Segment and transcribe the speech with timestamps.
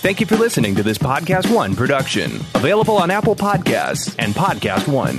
[0.00, 4.88] Thank you for listening to this Podcast One production, available on Apple Podcasts and Podcast
[4.88, 5.18] One.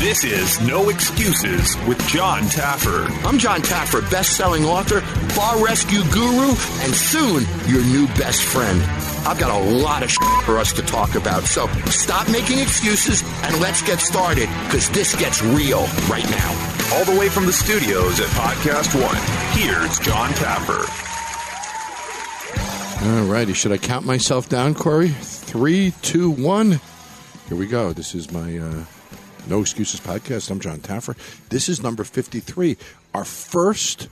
[0.00, 3.06] This is No Excuses with Jon Taffer.
[3.24, 5.00] I'm Jon Taffer, best-selling author,
[5.36, 6.48] bar rescue guru,
[6.82, 8.80] and soon your new best friend.
[9.26, 13.24] I've got a lot of shit for us to talk about, so stop making excuses
[13.42, 16.94] and let's get started, because this gets real right now.
[16.94, 19.16] All the way from the studios at Podcast One,
[19.58, 20.86] here's Jon Taffer.
[23.04, 23.52] All righty.
[23.52, 25.08] Should I count myself down, Corey?
[25.08, 26.80] Three, two, one.
[27.48, 27.92] Here we go.
[27.92, 28.84] This is my uh,
[29.48, 30.52] No Excuses podcast.
[30.52, 31.16] I'm Jon Taffer.
[31.48, 32.76] This is number 53,
[33.12, 34.08] our first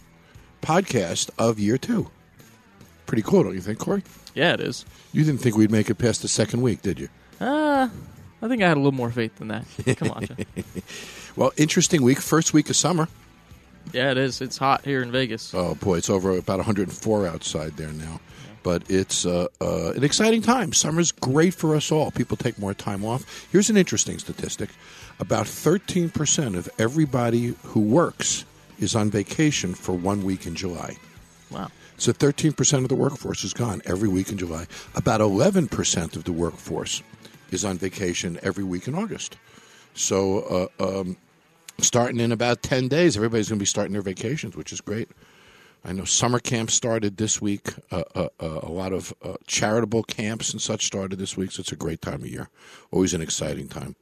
[0.60, 2.10] podcast of year two.
[3.06, 4.02] Pretty cool, don't you think, Corey?
[4.34, 4.84] Yeah, it is.
[5.12, 7.08] You didn't think we'd make it past the second week, did you?
[7.40, 7.88] Uh,
[8.42, 9.64] I think I had a little more faith than that.
[9.96, 10.28] Come on.
[11.36, 12.20] Well, interesting week.
[12.20, 13.08] First week of summer.
[13.92, 14.40] Yeah, it is.
[14.40, 15.52] It's hot here in Vegas.
[15.52, 15.96] Oh, boy.
[15.98, 18.20] It's over about 104 outside there now.
[18.62, 20.72] But it's uh, uh, an exciting time.
[20.72, 22.10] Summer's great for us all.
[22.12, 23.46] People take more time off.
[23.50, 24.70] Here's an interesting statistic
[25.18, 28.44] about 13% of everybody who works
[28.78, 30.96] is on vacation for one week in July.
[31.50, 31.68] Wow.
[31.96, 34.66] So 13% of the workforce is gone every week in July.
[34.94, 37.02] About 11% of the workforce
[37.50, 39.36] is on vacation every week in August.
[39.94, 41.16] So uh, um,
[41.80, 45.08] starting in about 10 days, everybody's going to be starting their vacations, which is great.
[45.86, 47.74] I know summer camp started this week.
[47.90, 51.60] Uh, uh, uh, a lot of uh, charitable camps and such started this week, so
[51.60, 52.48] it's a great time of year.
[52.90, 53.94] Always an exciting time.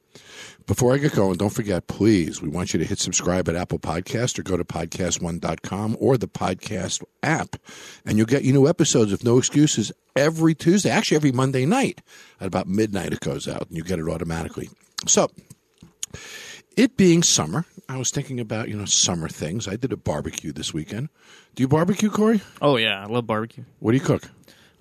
[0.65, 3.79] Before I get going, don't forget, please, we want you to hit subscribe at Apple
[3.79, 7.57] Podcast or go to podcast1.com or the podcast app.
[8.05, 12.01] And you'll get your new episodes of No Excuses every Tuesday, actually every Monday night.
[12.39, 14.69] At about midnight, it goes out, and you get it automatically.
[15.05, 15.29] So,
[16.77, 19.67] it being summer, I was thinking about, you know, summer things.
[19.67, 21.09] I did a barbecue this weekend.
[21.55, 22.41] Do you barbecue, Corey?
[22.61, 23.65] Oh yeah, I love barbecue.
[23.79, 24.29] What do you cook?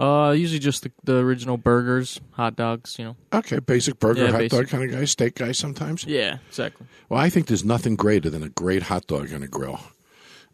[0.01, 2.97] Uh, usually just the, the original burgers, hot dogs.
[2.99, 3.17] You know.
[3.33, 4.59] Okay, basic burger, Yeah, hot basic.
[4.59, 6.05] dog kind of guy, steak guy sometimes.
[6.05, 6.87] Yeah, exactly.
[7.09, 9.81] Well, I think there's nothing greater than a great hot dog on a grill.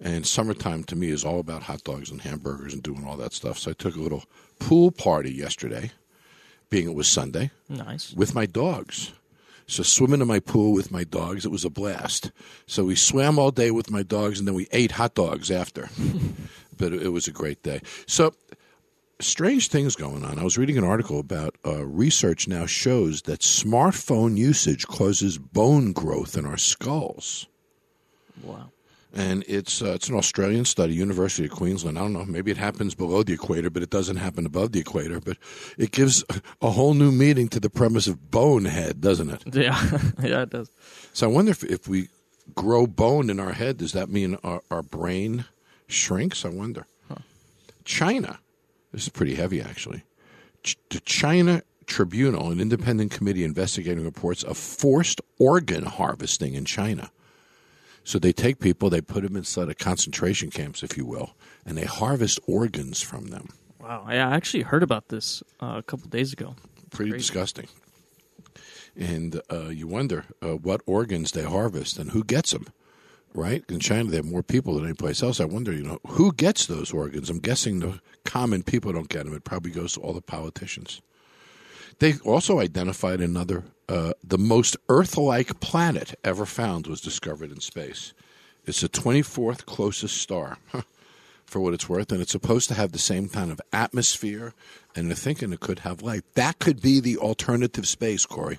[0.01, 3.33] And summertime to me is all about hot dogs and hamburgers and doing all that
[3.33, 3.59] stuff.
[3.59, 4.25] So I took a little
[4.59, 5.91] pool party yesterday,
[6.71, 8.13] being it was Sunday, Nice.
[8.15, 9.13] with my dogs.
[9.69, 12.33] So swimming in my pool with my dogs, it was a blast.
[12.67, 15.91] So we swam all day with my dogs, and then we ate hot dogs after.
[16.79, 17.83] but it was a great day.
[18.07, 18.35] So
[19.21, 20.39] strange things going on.
[20.39, 25.93] I was reading an article about uh, research now shows that smartphone usage causes bone
[25.93, 27.47] growth in our skulls.
[28.43, 28.71] Wow.
[29.15, 31.99] And it's uh, it's an Australian study, University of Queensland.
[31.99, 34.81] I don't know, maybe it happens below the equator, but it doesn't happen above the
[34.81, 35.19] equator.
[35.19, 35.39] But
[35.79, 36.25] it gives
[36.61, 39.55] a whole new meaning to the premise of bonehead, doesn't it?
[39.55, 39.81] Yeah,
[40.23, 40.71] yeah, it does.
[41.15, 42.09] So I wonder if, if we
[42.55, 45.47] grow bone in our head, does that mean our, our brain
[45.87, 46.45] shrinks?
[46.45, 46.87] I wonder.
[47.85, 48.39] China,
[48.93, 50.05] this is pretty heavy actually.
[50.63, 57.11] Ch- the China Tribunal, an independent committee investigating reports of forced organ harvesting in China.
[58.09, 61.35] So they take people, they put them inside of concentration camps, if you will,
[61.67, 63.49] and they harvest organs from them.
[63.79, 64.03] Wow.
[64.07, 66.57] I actually heard about this uh, a couple days ago.
[66.91, 67.21] pretty Crazy.
[67.21, 67.69] disgusting.
[68.97, 72.69] And uh, you wonder uh, what organs they harvest and who gets them.
[73.35, 75.39] Right in China, they have more people than any place else.
[75.39, 77.29] I wonder, you know, who gets those organs?
[77.29, 79.35] I'm guessing the common people don't get them.
[79.35, 81.03] It probably goes to all the politicians.
[81.99, 88.13] They also identified another, uh, the most Earth-like planet ever found was discovered in space.
[88.67, 90.59] It's the 24th closest star.
[91.49, 94.53] for what it's worth, and it's supposed to have the same kind of atmosphere,
[94.95, 96.23] and they're thinking it could have life.
[96.35, 98.59] That could be the alternative space, Corey.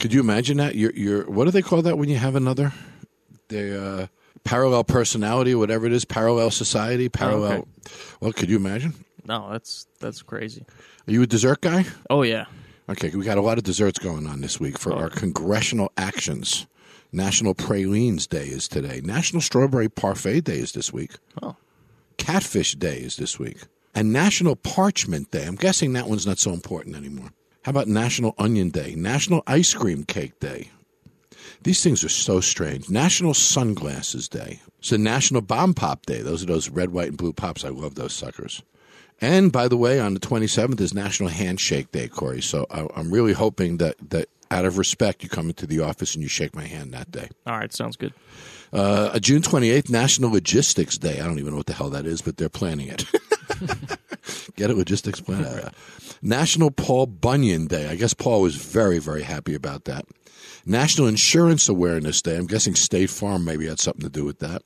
[0.00, 0.74] Could you imagine that?
[0.74, 2.72] You're, you're what do they call that when you have another?
[3.46, 4.06] The uh,
[4.42, 7.52] parallel personality, whatever it is, parallel society, parallel.
[7.52, 7.92] okay.
[8.20, 8.94] Well, could you imagine?
[9.24, 10.66] No, that's that's crazy.
[11.06, 11.84] Are you a dessert guy?
[12.10, 12.46] Oh yeah.
[12.88, 16.68] Okay, we got a lot of desserts going on this week for our congressional actions.
[17.10, 19.00] National Pralines Day is today.
[19.02, 21.12] National Strawberry Parfait Day is this week.
[21.42, 21.56] Oh.
[22.16, 23.58] Catfish Day is this week.
[23.92, 25.46] And National Parchment Day.
[25.46, 27.30] I'm guessing that one's not so important anymore.
[27.62, 28.94] How about National Onion Day?
[28.94, 30.70] National Ice Cream Cake Day.
[31.62, 32.88] These things are so strange.
[32.88, 34.60] National Sunglasses Day.
[34.78, 36.22] It's a National Bomb Pop Day.
[36.22, 37.64] Those are those red, white, and blue pops.
[37.64, 38.62] I love those suckers.
[39.20, 42.42] And by the way, on the 27th is National Handshake Day, Corey.
[42.42, 46.14] So I, I'm really hoping that, that out of respect, you come into the office
[46.14, 47.28] and you shake my hand that day.
[47.46, 48.12] All right, sounds good.
[48.72, 51.20] Uh, June 28th, National Logistics Day.
[51.20, 53.04] I don't even know what the hell that is, but they're planning it.
[54.56, 54.76] Get it?
[54.76, 55.44] Logistics plan.
[55.44, 55.70] Uh,
[56.20, 57.88] National Paul Bunyan Day.
[57.88, 60.04] I guess Paul was very, very happy about that.
[60.64, 62.36] National Insurance Awareness Day.
[62.36, 64.62] I'm guessing State Farm maybe had something to do with that.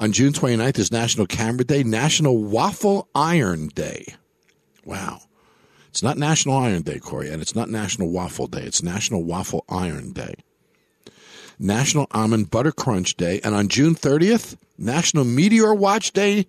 [0.00, 4.14] On June 29th is National Camera Day, National Waffle Iron Day.
[4.84, 5.20] Wow.
[5.88, 8.62] It's not National Iron Day, Corey, and it's not National Waffle Day.
[8.62, 10.34] It's National Waffle Iron Day.
[11.58, 16.46] National Almond Butter Crunch Day, and on June 30th, National Meteor Watch Day,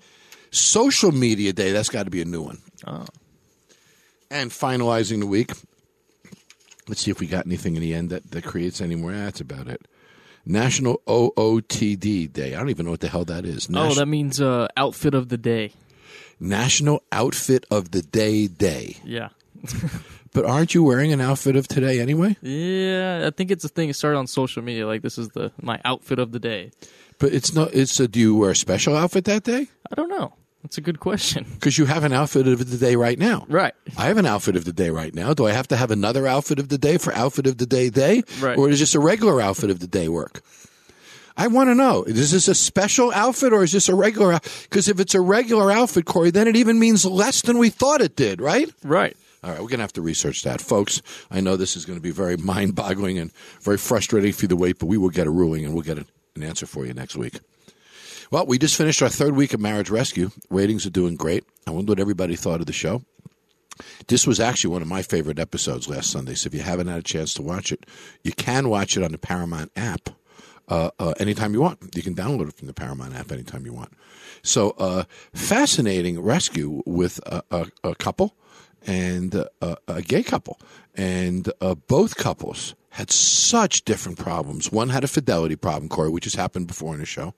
[0.50, 1.72] Social Media Day.
[1.72, 2.62] That's got to be a new one.
[2.88, 3.06] Oh.
[4.32, 5.52] And finalizing the week,
[6.88, 9.12] let's see if we got anything in the end that, that creates any more.
[9.12, 9.88] That's about it.
[10.46, 12.54] National OOTD Day.
[12.56, 13.68] I don't even know what the hell that is.
[13.70, 15.72] Oh, Nation- that means uh, outfit of the day.
[16.40, 18.98] National Outfit of the Day Day.
[19.04, 19.30] Yeah.
[20.34, 22.36] But aren't you wearing an outfit of today anyway?
[22.42, 23.88] Yeah, I think it's a thing.
[23.88, 24.86] It started on social media.
[24.86, 26.72] Like this is the my outfit of the day.
[27.20, 27.74] But it's not.
[27.74, 28.08] It's a.
[28.10, 29.70] Do you wear a special outfit that day?
[29.90, 30.34] I don't know.
[30.66, 31.46] That's a good question.
[31.54, 33.46] Because you have an outfit of the day right now.
[33.48, 33.76] Right.
[34.00, 35.36] I have an outfit of the day right now.
[35.36, 37.92] Do I have to have another outfit of the day for outfit of the day
[37.92, 38.24] day?
[38.42, 38.58] Right.
[38.58, 40.42] Or is just a regular outfit of the day work?
[41.38, 42.04] I want to know.
[42.06, 44.40] Is this a special outfit or is this a regular?
[44.64, 48.02] Because if it's a regular outfit, Corey, then it even means less than we thought
[48.02, 48.68] it did, right?
[48.84, 49.16] Right.
[49.44, 50.62] All right, we're going to have to research that.
[50.62, 53.32] Folks, I know this is going to be very mind boggling and
[53.62, 56.00] very frustrating for you to wait, but we will get a ruling and we'll get
[56.00, 56.08] an
[56.42, 57.40] answer for you next week.
[58.32, 60.32] Well, we just finished our third week of Marriage Rescue.
[60.50, 61.44] Ratings are doing great.
[61.68, 63.04] I wonder what everybody thought of the show.
[64.08, 66.34] This was actually one of my favorite episodes last Sunday.
[66.34, 67.86] So if you haven't had a chance to watch it,
[68.24, 70.10] you can watch it on the Paramount app
[70.68, 71.96] uh, uh, anytime you want.
[71.96, 73.94] You can download it from the Paramount app anytime you want.
[74.42, 78.36] So, uh, fascinating rescue with a, a, a couple
[78.88, 80.60] and uh, a, a gay couple.
[80.96, 84.72] And uh, both couples had such different problems.
[84.72, 87.34] One had a fidelity problem, Corey, which has happened before in the show.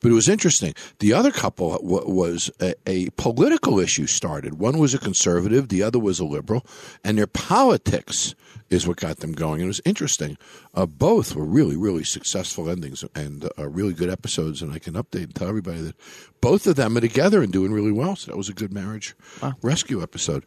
[0.00, 0.72] But it was interesting.
[1.00, 4.60] The other couple w- was a, a political issue started.
[4.60, 6.64] One was a conservative, the other was a liberal,
[7.02, 8.36] and their politics
[8.68, 9.54] is what got them going.
[9.54, 10.38] And it was interesting.
[10.74, 14.62] Uh, both were really, really successful endings and uh, really good episodes.
[14.62, 15.96] And I can update and tell everybody that
[16.40, 18.14] both of them are together and doing really well.
[18.14, 19.16] So that was a good marriage
[19.60, 20.44] rescue episode.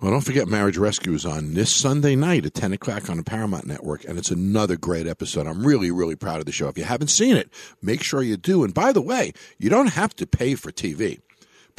[0.00, 3.22] Well, don't forget Marriage Rescue is on this Sunday night at 10 o'clock on the
[3.22, 5.46] Paramount Network, and it's another great episode.
[5.46, 6.68] I'm really, really proud of the show.
[6.68, 7.52] If you haven't seen it,
[7.82, 8.64] make sure you do.
[8.64, 11.20] And by the way, you don't have to pay for TV.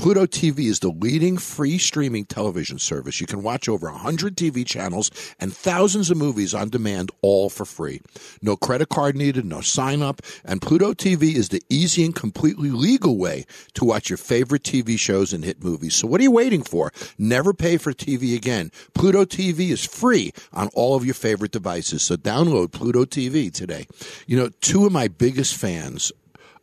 [0.01, 3.21] Pluto TV is the leading free streaming television service.
[3.21, 7.65] You can watch over 100 TV channels and thousands of movies on demand, all for
[7.65, 8.01] free.
[8.41, 10.23] No credit card needed, no sign up.
[10.43, 13.45] And Pluto TV is the easy and completely legal way
[13.75, 15.97] to watch your favorite TV shows and hit movies.
[15.97, 16.91] So what are you waiting for?
[17.19, 18.71] Never pay for TV again.
[18.95, 22.01] Pluto TV is free on all of your favorite devices.
[22.01, 23.85] So download Pluto TV today.
[24.25, 26.11] You know, two of my biggest fans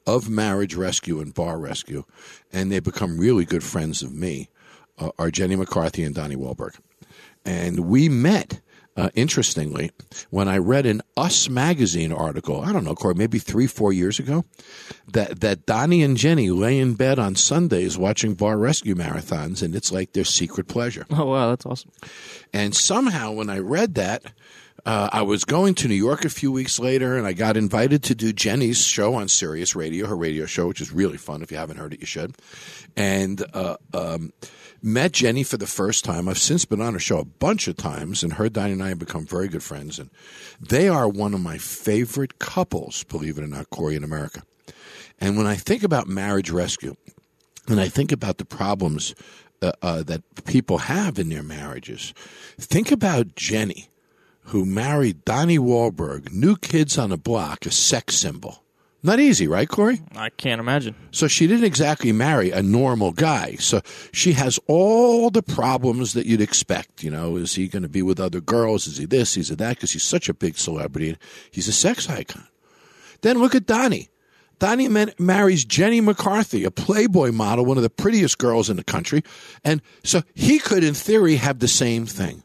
[0.09, 2.05] of Marriage Rescue and Bar Rescue,
[2.51, 4.49] and they've become really good friends of me,
[4.99, 6.79] uh, are Jenny McCarthy and Donnie Wahlberg.
[7.45, 8.61] And we met,
[8.97, 9.91] uh, interestingly,
[10.31, 14.19] when I read an Us magazine article, I don't know, Corey, maybe three, four years
[14.19, 14.47] ago,
[15.13, 19.75] that, that Donnie and Jenny lay in bed on Sundays watching Bar Rescue marathons, and
[19.75, 21.05] it's like their secret pleasure.
[21.11, 21.93] Oh wow, that's awesome.
[22.55, 24.33] And somehow, when I read that,
[24.87, 28.03] uh, I was going to New York a few weeks later, and I got invited
[28.05, 31.43] to do Jenny's show on Sirius Radio, her radio show, which is really fun.
[31.43, 32.37] If you haven't heard it, you should.
[32.97, 34.33] And uh, um,
[34.83, 36.29] met Jenny for the first time.
[36.29, 38.99] I've since been on her show a bunch of times, and her, and I have
[38.99, 39.99] become very good friends.
[39.99, 40.11] And
[40.61, 44.43] they are one of my favorite couples, believe it or not, Corey, in America.
[45.21, 46.95] And when I think about marriage rescue,
[47.67, 49.15] and I think about the problems
[49.61, 52.15] uh, uh, that people have in their marriages,
[52.59, 53.89] think about Jenny,
[54.49, 58.63] who married Donnie Wahlberg, new kids on the block, a sex symbol.
[59.03, 60.01] Not easy, right, Corey?
[60.17, 60.97] I can't imagine.
[61.13, 63.55] So she didn't exactly marry a normal guy.
[63.61, 63.81] So
[64.13, 67.05] she has all the problems that you'd expect.
[67.05, 68.89] You know, is he going to be with other girls?
[68.89, 69.37] Is he this?
[69.37, 69.77] Is he that?
[69.77, 71.17] Because he's such a big celebrity.
[71.53, 72.49] He's a sex icon.
[73.21, 74.09] Then look at Donnie.
[74.59, 78.85] Donnie man- marries Jenny McCarthy, a Playboy model, one of the prettiest girls in the
[78.85, 79.23] country.
[79.63, 82.43] And so he could, in theory, have the same thing.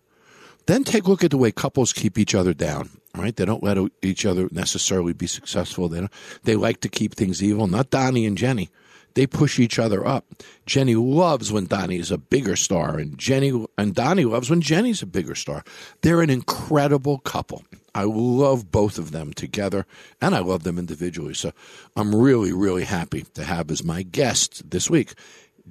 [0.65, 2.89] Then take a look at the way couples keep each other down.
[3.15, 3.35] Right?
[3.35, 5.87] They don't let each other necessarily be successful.
[5.87, 6.07] They
[6.43, 7.67] they like to keep things evil.
[7.67, 8.69] Not Donnie and Jenny.
[9.13, 10.25] They push each other up.
[10.65, 15.03] Jenny loves when Donnie is a bigger star, and Jenny and Donnie loves when Jenny's
[15.03, 15.63] a bigger star.
[16.01, 17.63] They're an incredible couple.
[17.93, 19.85] I love both of them together,
[20.19, 21.35] and I love them individually.
[21.35, 21.51] So
[21.95, 25.13] I'm really, really happy to have as my guest this week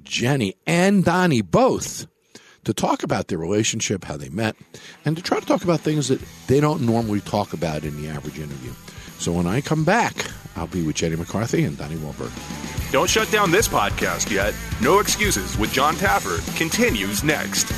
[0.01, 2.07] Jenny and Donnie both
[2.63, 4.55] to talk about their relationship, how they met,
[5.05, 8.09] and to try to talk about things that they don't normally talk about in the
[8.09, 8.71] average interview.
[9.19, 10.13] So when I come back,
[10.55, 12.31] I'll be with Jenny McCarthy and Donnie Wahlberg.
[12.91, 14.53] Don't shut down this podcast yet.
[14.81, 17.71] No Excuses with Jon Taffer continues next.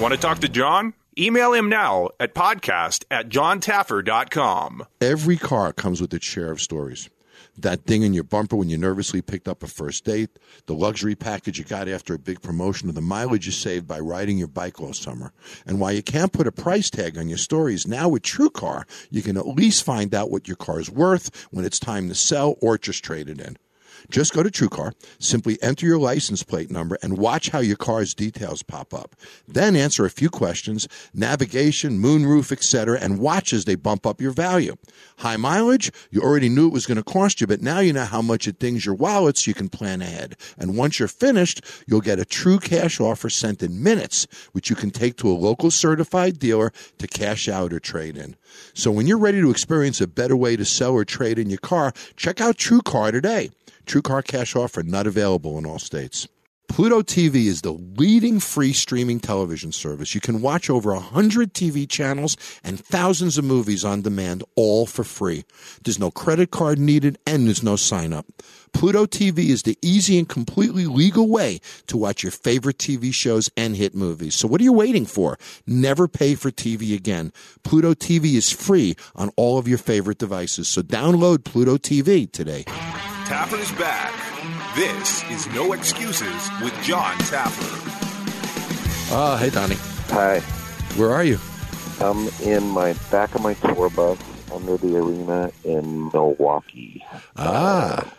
[0.00, 0.94] Want to talk to John?
[1.18, 4.84] Email him now at podcast at jontaffer.com.
[5.00, 7.08] Every car comes with its share of stories.
[7.58, 11.14] That ding in your bumper when you nervously picked up a first date, the luxury
[11.14, 14.48] package you got after a big promotion, or the mileage you saved by riding your
[14.48, 15.32] bike all summer.
[15.66, 19.22] And while you can't put a price tag on your stories, now with TrueCar, you
[19.22, 22.56] can at least find out what your car is worth when it's time to sell
[22.60, 23.56] or just trade it in.
[24.10, 28.14] Just go to TrueCar, simply enter your license plate number, and watch how your car's
[28.14, 29.16] details pop up.
[29.48, 34.30] Then answer a few questions, navigation, moonroof, etc., and watch as they bump up your
[34.30, 34.76] value.
[35.18, 38.04] High mileage, you already knew it was going to cost you, but now you know
[38.04, 40.36] how much it dings your wallet so you can plan ahead.
[40.58, 44.76] And once you're finished, you'll get a true cash offer sent in minutes, which you
[44.76, 48.36] can take to a local certified dealer to cash out or trade in.
[48.74, 51.58] So when you're ready to experience a better way to sell or trade in your
[51.58, 53.50] car, check out TrueCar today.
[53.86, 56.28] TrueCar Cash Offer not available in all states.
[56.68, 60.14] Pluto TV is the leading free streaming television service.
[60.14, 65.04] You can watch over 100 TV channels and thousands of movies on demand, all for
[65.04, 65.44] free.
[65.84, 68.26] There's no credit card needed and there's no sign up.
[68.72, 73.48] Pluto TV is the easy and completely legal way to watch your favorite TV shows
[73.56, 74.34] and hit movies.
[74.34, 75.38] So what are you waiting for?
[75.66, 77.32] Never pay for TV again.
[77.62, 80.68] Pluto TV is free on all of your favorite devices.
[80.68, 82.64] So download Pluto TV today.
[83.26, 84.12] Taffer's back.
[84.76, 87.82] This is No Excuses with Jon Taffer.
[89.12, 89.76] Oh, hey, Donnie.
[90.10, 90.40] Hi.
[90.96, 91.38] Where are you?
[92.00, 94.18] I'm in my back of my tour bus
[94.52, 97.04] under the arena in Milwaukee.
[97.36, 98.12] Ah.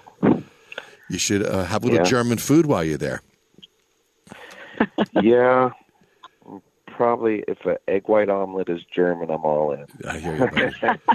[1.09, 2.09] You should uh, have a little Yeah.
[2.09, 3.21] German food while you're there.
[5.21, 5.69] yeah.
[6.97, 9.85] Probably if an egg white omelet is German, I'm all in.
[10.07, 10.99] I hear you, buddy.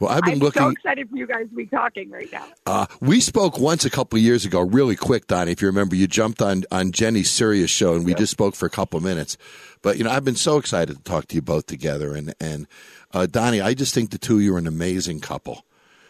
[0.00, 0.62] Well, I've been I'm looking.
[0.62, 2.46] so excited for you guys to be talking right now.
[2.66, 5.52] Uh, we spoke once a couple of years ago, really quick, Donnie.
[5.52, 8.66] If you remember, you jumped on on Jenny's Sirius show, and we just spoke for
[8.66, 9.36] a couple of minutes.
[9.82, 12.66] But you know, I've been so excited to talk to you both together, and and
[13.12, 15.64] uh, Donnie, I just think the two of you are an amazing couple.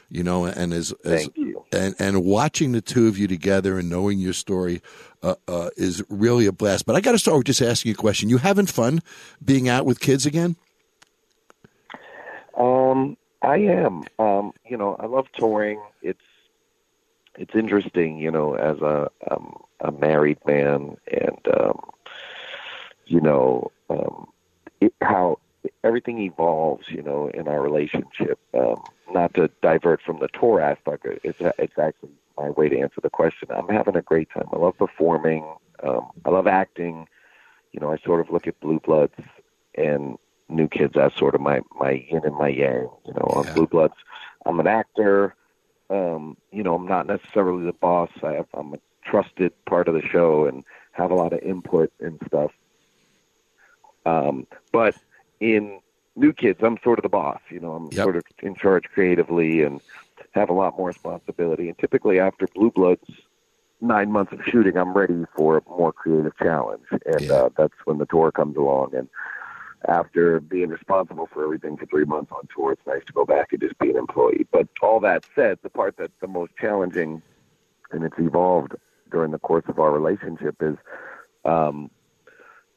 [0.09, 1.65] You know, and as, as Thank you.
[1.73, 4.81] and and watching the two of you together and knowing your story
[5.23, 6.87] uh, uh, is really a blast.
[6.87, 8.29] But I got to start with just asking you a question.
[8.29, 9.01] You having fun
[9.45, 10.57] being out with kids again?
[12.57, 14.05] Um, I am.
[14.19, 15.83] Um, you know, I love touring.
[16.03, 16.21] It's
[17.37, 21.81] it's interesting, you know, as a um, a married man, and um,
[23.07, 24.29] you know, um,
[24.81, 25.39] it, how
[25.85, 28.39] everything evolves, you know, in our relationship.
[28.55, 28.83] Um,
[29.13, 33.11] not to divert from the tour aspect, it's it's actually my way to answer the
[33.11, 33.49] question.
[33.51, 34.49] I'm having a great time.
[34.53, 35.45] I love performing.
[35.83, 37.07] Um, I love acting.
[37.73, 39.15] You know, I sort of look at Blue Bloods
[39.75, 40.19] and
[40.49, 42.89] New Kids as sort of my my yin and my yang.
[43.07, 43.53] You know, on Yeah.
[43.55, 43.95] Blue Bloods,
[44.45, 45.35] I'm an actor.
[45.89, 48.11] Um, you know, I'm not necessarily the boss.
[48.23, 51.93] I have, I'm a trusted part of the show and have a lot of input
[52.01, 52.51] and stuff.
[54.05, 54.95] Um, but
[55.41, 55.81] in
[56.15, 57.41] New Kids, I'm sort of the boss.
[57.51, 58.03] You know, I'm Yep.
[58.05, 59.81] sort of in charge creatively and
[60.33, 61.69] have a lot more responsibility.
[61.69, 63.05] And typically, after Blue Bloods,
[63.81, 67.37] nine months of shooting, I'm ready for a more creative challenge, and Yeah.
[67.37, 68.95] uh, that's when the tour comes along.
[68.95, 69.09] And
[69.89, 73.53] after being responsible for everything for three months on tour, it's nice to go back
[73.53, 74.47] and just be an employee.
[74.51, 77.23] But all that said, the part that's the most challenging,
[77.93, 78.73] and it's evolved
[79.11, 80.77] during the course of our relationship, is,
[81.45, 81.91] um,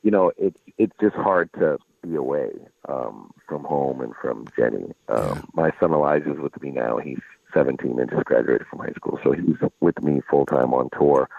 [0.03, 2.51] you know, it's it's just hard to be away
[2.87, 4.91] um, from home and from Jenny.
[5.07, 6.97] Um, My son Elijah's with me now.
[6.97, 7.19] He's
[7.53, 11.29] 17 and just graduated from high school, so he's with me full time on tour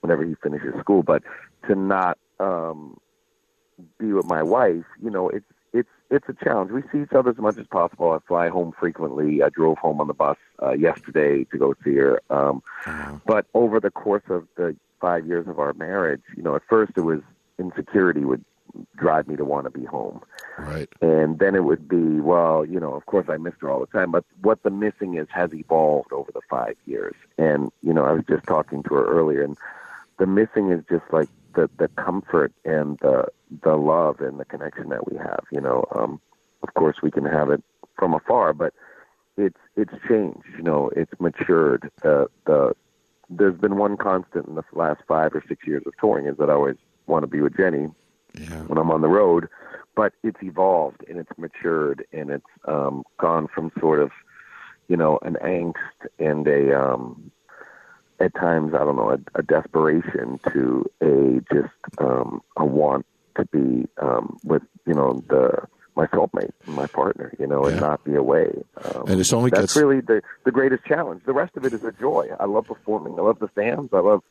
[0.00, 1.02] whenever he finishes school.
[1.02, 1.22] But
[1.66, 2.98] to not um,
[3.98, 6.70] be with my wife, you know, it's it's it's a challenge.
[6.70, 8.12] We see each other as much as possible.
[8.12, 9.42] I fly home frequently.
[9.42, 12.20] I drove home on the bus uh, yesterday to go see her.
[12.30, 12.62] Um,
[13.26, 16.92] but over the course of the five years of our marriage, you know, at first
[16.96, 17.20] it was
[17.58, 18.44] insecurity would
[18.96, 20.22] drive me to want to be home.
[20.58, 20.88] Right.
[21.00, 23.86] And then it would be, well, you know, of course I missed her all the
[23.86, 27.14] time, but what the missing is has evolved over the five years.
[27.38, 29.56] And, you know, I was just talking to her earlier and
[30.18, 33.26] the missing is just like the, the comfort and the,
[33.62, 36.20] the love and the connection that we have, you know, um,
[36.62, 37.62] of course we can have it
[37.98, 38.72] from afar, but
[39.36, 41.90] it's, it's changed, you know, it's matured.
[42.02, 42.74] The, the,
[43.28, 46.48] there's been one constant in the last five or six years of touring is that
[46.48, 47.88] I always want to be with Jenny
[48.36, 48.62] Yeah.
[48.62, 49.48] when I'm on the road,
[49.94, 54.10] but it's evolved and it's matured and it's um, gone from sort of,
[54.88, 55.74] you know, an angst
[56.18, 57.30] and a, um,
[58.20, 63.04] at times, I don't know, a, a desperation to a just um, a want
[63.36, 65.66] to be um, with, you know, the
[65.96, 68.52] my soulmate, and my partner, you know, and not be away.
[68.84, 71.22] Um, And it's only that's gets really the the greatest challenge.
[71.24, 72.28] The rest of it is a joy.
[72.38, 73.18] I love performing.
[73.18, 73.88] I love the fans.
[73.92, 74.22] I love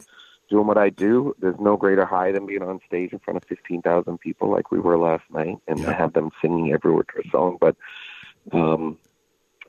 [0.50, 1.36] doing what I do.
[1.40, 4.80] There's no greater high than being on stage in front of 15,000 people like we
[4.80, 5.94] were last night and Yeah.
[5.94, 7.58] have them singing every word to a song.
[7.60, 7.76] But
[8.52, 8.98] um,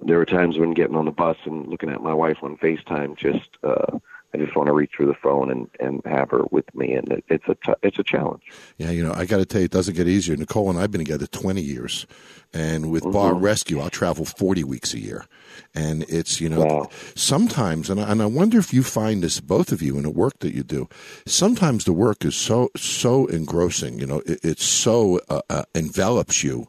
[0.02, 3.16] there were times when getting on the bus and looking at my wife on FaceTime,
[3.16, 3.99] just uh,
[4.35, 7.11] I just want to reach through the phone and, and have her with me, and
[7.11, 8.42] it, it's a t- it's a challenge.
[8.76, 10.37] Yeah, you know, I got to tell you, it doesn't get easier.
[10.37, 12.06] Nicole and I've been together 20 years.
[12.53, 15.26] And with Bar Rescue, I'll travel 40 weeks a year.
[15.75, 16.91] And it's, you know, Wow.
[17.15, 20.11] sometimes, and I, and I wonder if you find this, both of you, in the
[20.11, 20.88] work that you do,
[21.26, 26.43] sometimes the work is so, so engrossing, you know, it, it so uh, uh, envelops
[26.43, 26.69] you.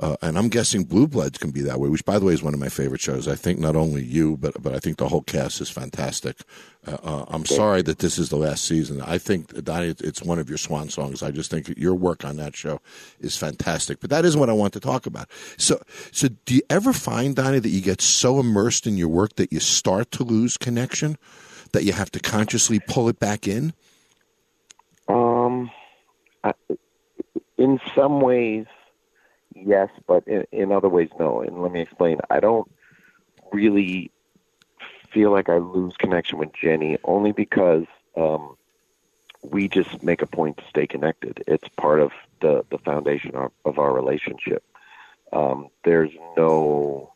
[0.00, 2.42] Uh, and I'm guessing Blue Bloods can be that way, which, by the way, is
[2.42, 3.26] one of my favorite shows.
[3.26, 6.36] I think not only you, but but I think the whole cast is fantastic.
[6.86, 9.02] Uh, uh, I'm sorry that this is the last season.
[9.02, 11.20] I think Donnie, it's one of your swan songs.
[11.20, 12.80] I just think your work on that show
[13.18, 13.98] is fantastic.
[13.98, 15.27] But that isn't what I want to talk about.
[15.56, 15.80] So,
[16.12, 19.52] so do you ever find Donnie that you get so immersed in your work that
[19.52, 21.16] you start to lose connection,
[21.72, 23.72] that you have to consciously pull it back in?
[25.08, 25.70] Um,
[26.44, 26.52] I,
[27.56, 28.66] in some ways,
[29.54, 31.40] yes, but in, in other ways, no.
[31.40, 32.18] And let me explain.
[32.30, 32.70] I don't
[33.52, 34.10] really
[35.10, 38.56] feel like I lose connection with Jenny only because um,
[39.42, 41.42] we just make a point to stay connected.
[41.46, 44.62] It's part of the the foundation of, of our relationship.
[45.32, 47.12] Um, there's no,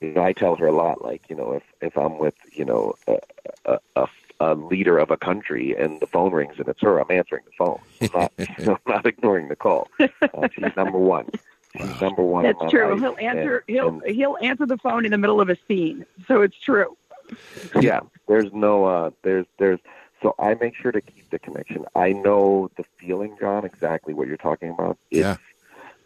[0.00, 1.02] you know, I tell her a lot.
[1.04, 3.18] Like, you know, if if I'm with, you know, a,
[3.64, 4.06] a, a,
[4.40, 7.52] a leader of a country and the phone rings and it's her, I'm answering the
[7.58, 7.80] phone.
[8.00, 9.88] I'm not, you know, I'm not ignoring the call.
[9.98, 11.28] Uh, she's number one.
[11.76, 12.44] She's number one.
[12.44, 12.92] That's true.
[12.92, 13.00] life.
[13.00, 13.64] He'll answer.
[13.68, 16.04] And- he'll and- he'll answer the phone in the middle of a scene.
[16.26, 16.96] So it's true.
[17.80, 19.78] yeah there's no uh there's there's
[20.20, 24.26] so i make sure to keep the connection i know the feeling jon exactly what
[24.26, 25.36] you're talking about It's- Yeah.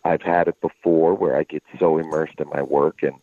[0.05, 3.15] I've had it before where i get so immersed in my work and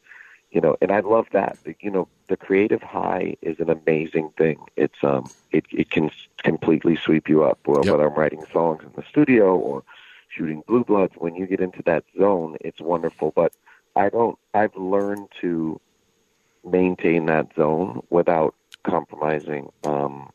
[0.52, 4.58] you know and i love that you know the creative high is an amazing thing
[4.76, 6.10] it's um it it can
[6.44, 7.86] completely sweep you up well, Yep.
[7.86, 9.84] whether i'm writing songs in the studio or
[10.30, 13.54] shooting blue bloods when you get into that zone it's wonderful but
[13.96, 15.80] i don't i've learned to
[16.64, 20.30] maintain that zone without compromising um,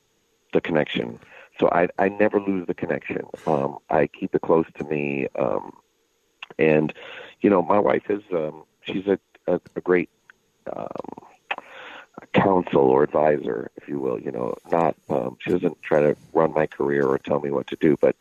[0.53, 1.19] the connection.
[1.59, 3.23] So I, I never lose the connection.
[3.47, 5.27] Um, I keep it close to me.
[5.39, 5.73] Um,
[6.59, 6.93] and,
[7.41, 10.11] you know, my wife is, um, she's a, a, a great
[10.75, 10.89] um,
[12.33, 14.19] counsel or advisor, if you will.
[14.19, 17.67] You know, not, um, she doesn't try to run my career or tell me what
[17.69, 18.17] to do, but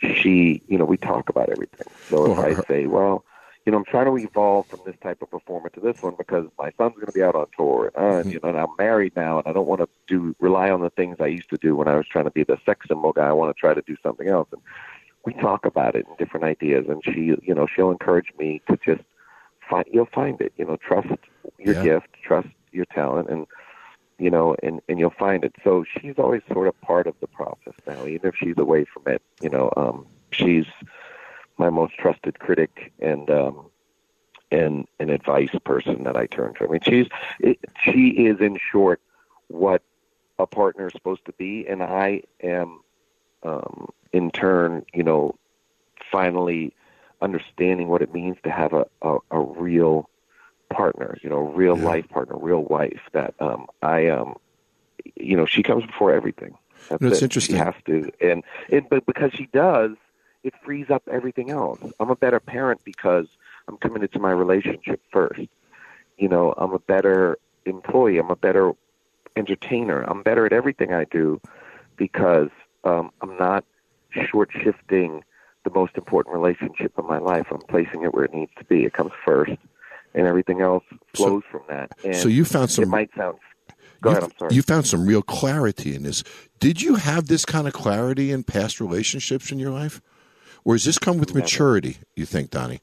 [0.00, 1.86] she, you know, we talk about everything.
[2.08, 3.24] So if I say, well,
[3.64, 6.46] you know, I'm trying to evolve from this type of performer to this one because
[6.56, 9.16] my son's going to be out on tour, uh, and, you know, and I'm married
[9.16, 11.74] now, and I don't want to do rely on the things I used to do
[11.74, 13.26] when I was trying to be the sex symbol guy.
[13.26, 14.62] I want to try to do something else, and
[15.26, 18.78] we talk about it and different ideas, and she, you know, she'll encourage me to
[18.84, 19.02] just
[19.68, 19.84] find.
[19.92, 21.08] You'll find it, you know, trust
[21.58, 21.82] your Yeah.
[21.82, 23.46] gift, trust your talent, and
[24.18, 25.52] you know, and and you'll find it.
[25.64, 29.02] So she's always sort of part of the process now, even if she's away from
[29.12, 29.20] it.
[29.40, 30.66] You know, um, she's
[31.58, 33.66] my most trusted critic and um,
[34.52, 36.64] and an advice person that I turn to.
[36.64, 37.08] I mean, she's
[37.40, 39.00] it, she is in short
[39.48, 39.82] what
[40.38, 42.80] a partner is supposed to be, and I am
[43.46, 45.36] um, in turn, you know,
[46.10, 46.74] finally
[47.22, 50.10] understanding what it means to have a a, a real
[50.70, 51.84] partner, you know, real Yeah.
[51.84, 53.00] life partner, real wife.
[53.12, 54.36] That um, I um,
[55.14, 56.56] you know, she comes before everything.
[56.88, 57.24] That's No, it's it.
[57.24, 57.56] interesting.
[57.56, 59.92] She has to, and it, but because she does,
[60.42, 61.80] it frees up everything else.
[61.98, 63.26] I'm a better parent because
[63.68, 65.48] I'm committed to my relationship first.
[66.16, 68.18] You know, I'm a better employee.
[68.18, 68.72] I'm a better
[69.36, 70.02] entertainer.
[70.02, 71.40] I'm better at everything I do
[71.96, 72.50] because
[72.86, 73.64] um, I'm not
[74.30, 75.24] short shifting
[75.64, 77.46] the most important relationship in my life.
[77.50, 78.84] I'm placing it where it needs to be.
[78.84, 79.56] It comes first,
[80.14, 81.90] and everything else flows from that.
[82.04, 83.38] And so you found some- It might sound.
[84.00, 84.24] Go you, ahead.
[84.24, 84.54] I'm sorry.
[84.54, 86.22] You found some real clarity in this.
[86.60, 90.00] Did you have this kind of clarity in past relationships in your life?
[90.64, 92.80] Or has this come with maturity, you think, Donnie?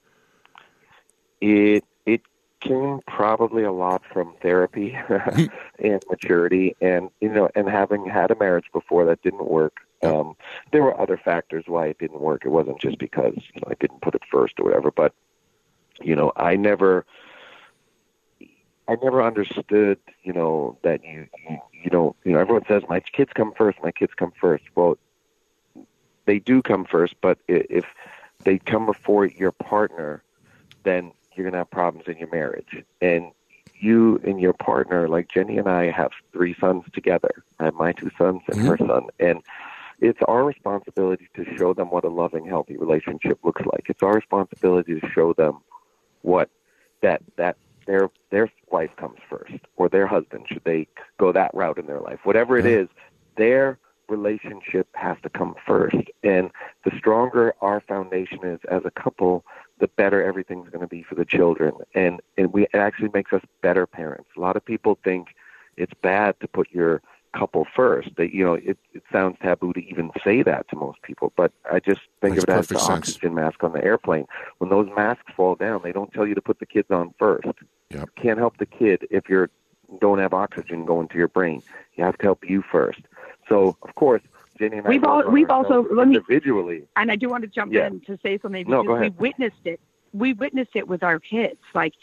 [1.42, 2.22] It it
[2.62, 4.98] came probably a lot from therapy
[5.80, 9.82] and maturity, and you know, and having had a marriage before that didn't work.
[10.04, 10.36] Um,
[10.72, 12.44] there were other factors why it didn't work.
[12.46, 14.92] It wasn't just because you know I didn't put it first or whatever.
[14.92, 15.14] But
[16.02, 17.06] you know, I never,
[18.88, 20.00] I never understood.
[20.24, 22.16] You know that you you, you don't.
[22.24, 23.78] You know, everyone says my kids come first.
[23.84, 24.64] My kids come first.
[24.76, 24.98] Well,
[26.26, 27.86] they do come first, but if
[28.44, 30.24] they come before your partner,
[30.84, 32.84] then you're going to have problems in your marriage.
[33.02, 33.32] And
[33.80, 37.44] you and your partner, like Jenny and I, have three sons together.
[37.60, 39.08] I have my two sons and her son.
[39.20, 39.42] And
[40.04, 43.86] it's our responsibility to show them what a loving, healthy relationship looks like.
[43.88, 45.60] It's our responsibility to show them
[46.24, 46.50] what
[47.02, 47.56] that that
[47.88, 50.88] their their wife comes first or their husband should they
[51.18, 52.20] go that route in their life.
[52.24, 52.90] Whatever it is,
[53.38, 55.96] their relationship has to come first.
[56.22, 56.52] And
[56.84, 59.46] the stronger our foundation is as a couple,
[59.80, 61.72] the better everything's going to be for the children.
[61.96, 64.30] And and we it actually makes us better parents.
[64.36, 65.30] A lot of people think
[65.78, 67.02] it's bad to put your
[67.34, 68.10] couple first.
[68.18, 71.34] That you know, it, it sounds taboo to even say that to most people.
[71.36, 72.90] But I just think Makes of it as the sense.
[72.90, 74.26] oxygen mask on the airplane.
[74.60, 77.48] When those masks fall down, they don't tell you to put the kids on first.
[77.90, 78.10] Yep.
[78.16, 79.50] Can't help the kid if you're
[80.02, 81.62] don't have oxygen going to your brain.
[81.96, 83.02] You have to help you first.
[83.48, 84.22] So of course,
[84.58, 86.88] Jenny and I We've work al- we've ourselves also- let me- individually.
[86.96, 87.88] and I do want to jump Yeah.
[87.88, 89.80] in to say something No, because go we witnessed it.
[90.14, 91.60] We witnessed it with our kids.
[91.74, 91.94] Like,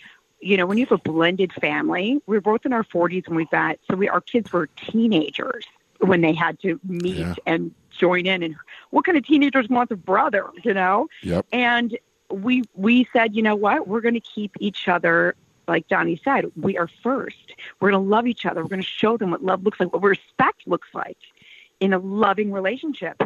[0.40, 3.50] you know, when you have a blended family, we're both in our 40s and we've
[3.50, 5.64] got, so we our kids were teenagers
[5.98, 7.34] when they had to meet Yeah.
[7.46, 8.42] and join in.
[8.42, 8.56] And
[8.90, 11.08] what kind of teenagers want a brother, you know?
[11.22, 11.46] Yep.
[11.52, 11.98] And
[12.30, 13.86] we we said, you know what?
[13.88, 15.34] We're going to keep each other.
[15.68, 17.54] Like Donnie said, we are first.
[17.80, 18.62] We're going to love each other.
[18.62, 21.18] We're going to show them what love looks like, what respect looks like
[21.80, 23.22] in a loving relationship.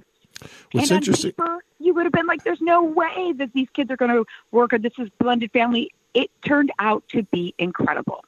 [0.73, 3.91] What's and interesting- paper, you would have been like, "There's no way that these kids
[3.91, 8.25] are going to work, or this is blended family." It turned out to be incredible.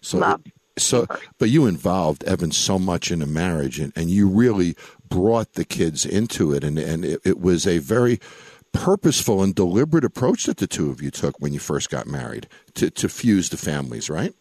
[0.00, 0.42] So, Love.
[0.78, 1.06] so,
[1.38, 4.76] but you involved Evan so much in a marriage, and, and you really
[5.08, 8.20] brought the kids into it, and and it, it was a very
[8.72, 12.46] purposeful and deliberate approach that the two of you took when you first got married
[12.74, 14.34] to to fuse the families, right?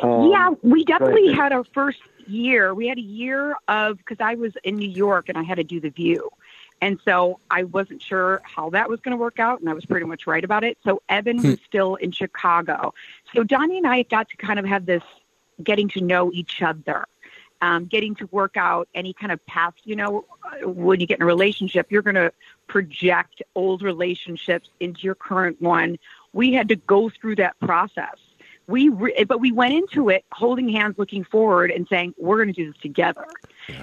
[0.00, 2.74] Um, yeah, we definitely had our first year.
[2.74, 5.64] We had a year of because I was in New York and I had to
[5.64, 6.30] do the View,
[6.80, 9.84] and so I wasn't sure how that was going to work out, and I was
[9.84, 10.78] pretty much right about it.
[10.84, 12.94] So Evan was still in Chicago.
[13.34, 15.02] So Donnie and I got to kind of have this
[15.62, 17.06] getting to know each other.
[17.62, 21.18] Um, getting to work out any kind of past, you know, uh, when you get
[21.18, 22.32] in a relationship, you're going to
[22.68, 25.98] project old relationships into your current one.
[26.32, 28.16] We had to go through that process
[28.70, 32.54] we re- but we went into it holding hands looking forward and saying we're going
[32.54, 33.26] to do this together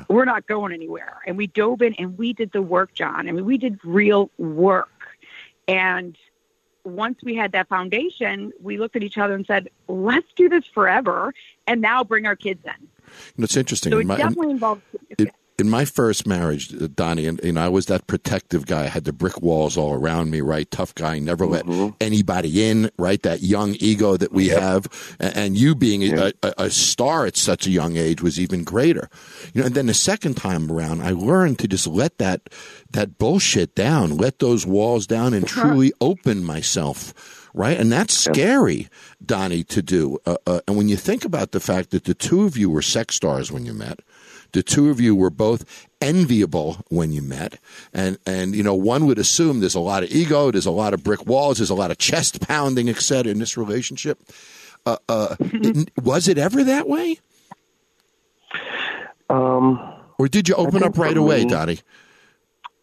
[0.08, 1.18] we're not going anywhere.
[1.26, 3.28] And we dove in and we did the work jon.
[3.28, 4.90] I mean we did real work.
[5.68, 6.18] And
[6.84, 10.66] once we had that foundation we looked at each other and said let's do this
[10.66, 11.34] forever
[11.68, 12.72] and now bring our kids in.
[12.82, 12.88] You
[13.38, 13.92] know, it's interesting.
[13.92, 14.82] so In it my- definitely involves
[15.18, 18.84] in, in my first marriage, uh, Donnie, and, and I was that protective guy.
[18.84, 20.70] I had the brick walls all around me, right?
[20.70, 21.66] Tough guy, never let
[22.00, 23.22] anybody in, right?
[23.24, 24.88] That young ego that we have,
[25.20, 28.64] and, and you being a, a, a star at such a young age was even
[28.64, 29.10] greater.
[29.54, 32.50] You know, and then the second time around, I learned to just let that
[32.92, 37.14] that bullshit down, let those walls down, and truly open myself
[37.58, 37.80] right?
[37.80, 38.88] And that's scary,
[39.26, 40.20] Donnie, to do.
[40.28, 42.84] Uh, uh, and when you think about the fact that the two of you were
[42.84, 44.00] sex stars when you met,
[44.54, 47.60] the two of you were both enviable when you met,
[47.94, 50.94] and and you know one would assume there's a lot of ego, there's a lot
[50.94, 53.32] of brick walls, there's a lot of chest pounding, etc.
[53.32, 54.20] in this relationship.
[54.86, 57.20] Uh, uh, it- was it ever that way,
[59.30, 59.80] Um,
[60.18, 61.80] or did you open up right away, me- Donnie?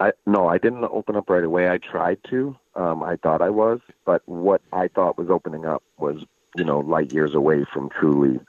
[0.00, 1.68] I no, I didn't open up right away.
[1.70, 2.56] I tried to.
[2.74, 6.16] Um, I thought I was, but what I thought was opening up was,
[6.56, 8.40] you know, light years away from truly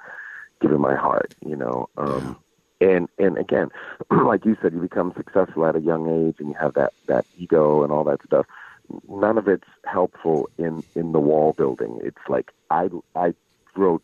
[0.59, 1.35] giving my heart.
[1.45, 2.37] You know, um,
[2.85, 3.69] and and again,
[4.11, 7.25] like you said, you become successful at a young age, and you have that that
[7.37, 8.45] ego and all that stuff.
[9.09, 11.99] None of it's helpful in in the wall building.
[12.03, 13.33] It's like I I
[13.75, 14.03] wrote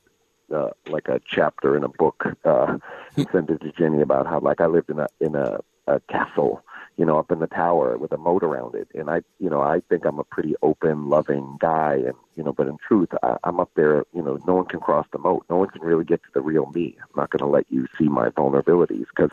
[0.53, 2.77] uh, like a chapter in a book, uh,
[3.31, 6.63] sent it to Jenny about how like I lived in a in a, a castle,
[6.97, 9.61] you know, up in the tower with a moat around it, and I, you know,
[9.61, 13.37] I think I'm a pretty open, loving guy, and you know, but in truth, I,
[13.43, 16.05] I'm up there, you know, no one can cross the moat, no one can really
[16.05, 16.97] get to the real me.
[16.99, 19.31] I'm not going to let you see my vulnerabilities because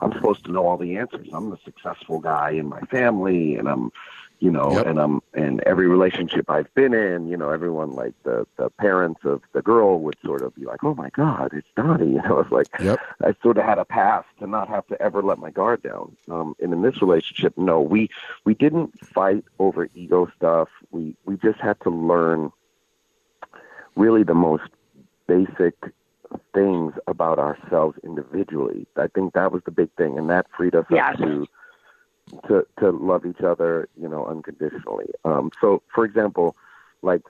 [0.00, 1.28] I'm supposed to know all the answers.
[1.32, 3.92] I'm the successful guy in my family, and I'm
[4.42, 4.86] you know, Yep.
[4.86, 9.20] and I'm and every relationship I've been in, you know, everyone like the the parents
[9.24, 12.40] of the girl would sort of be like, "Oh my God, it's Donnie," you know.
[12.40, 12.98] It's like Yep.
[13.22, 16.16] I sort of had a path to not have to ever let my guard down.
[16.28, 18.10] Um, and in this relationship, no, we
[18.44, 20.68] we didn't fight over ego stuff.
[20.90, 22.50] We we just had to learn
[23.94, 24.64] really the most
[25.28, 25.74] basic
[26.52, 28.88] things about ourselves individually.
[28.96, 31.12] I think that was the big thing, and that freed us Yes.
[31.14, 31.46] up to
[32.48, 35.06] to to love each other, you know, unconditionally.
[35.24, 36.56] Um, so, for example,
[37.02, 37.22] like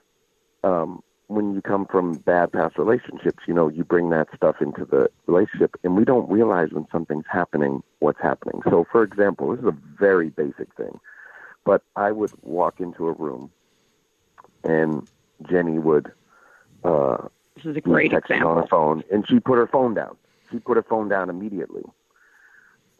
[0.63, 4.85] um, when you come from bad past relationships, you know, you bring that stuff into
[4.85, 8.61] the relationship, and we don't realize when something's happening what's happening.
[8.69, 10.99] So, for example, this is a very basic thing,
[11.65, 13.51] but I would walk into a room,
[14.63, 15.07] and
[15.49, 16.11] Jenny would
[16.83, 19.93] uh, this is a great texting example on her phone, and she put her phone
[19.93, 20.17] down.
[20.51, 21.83] She put her phone down immediately.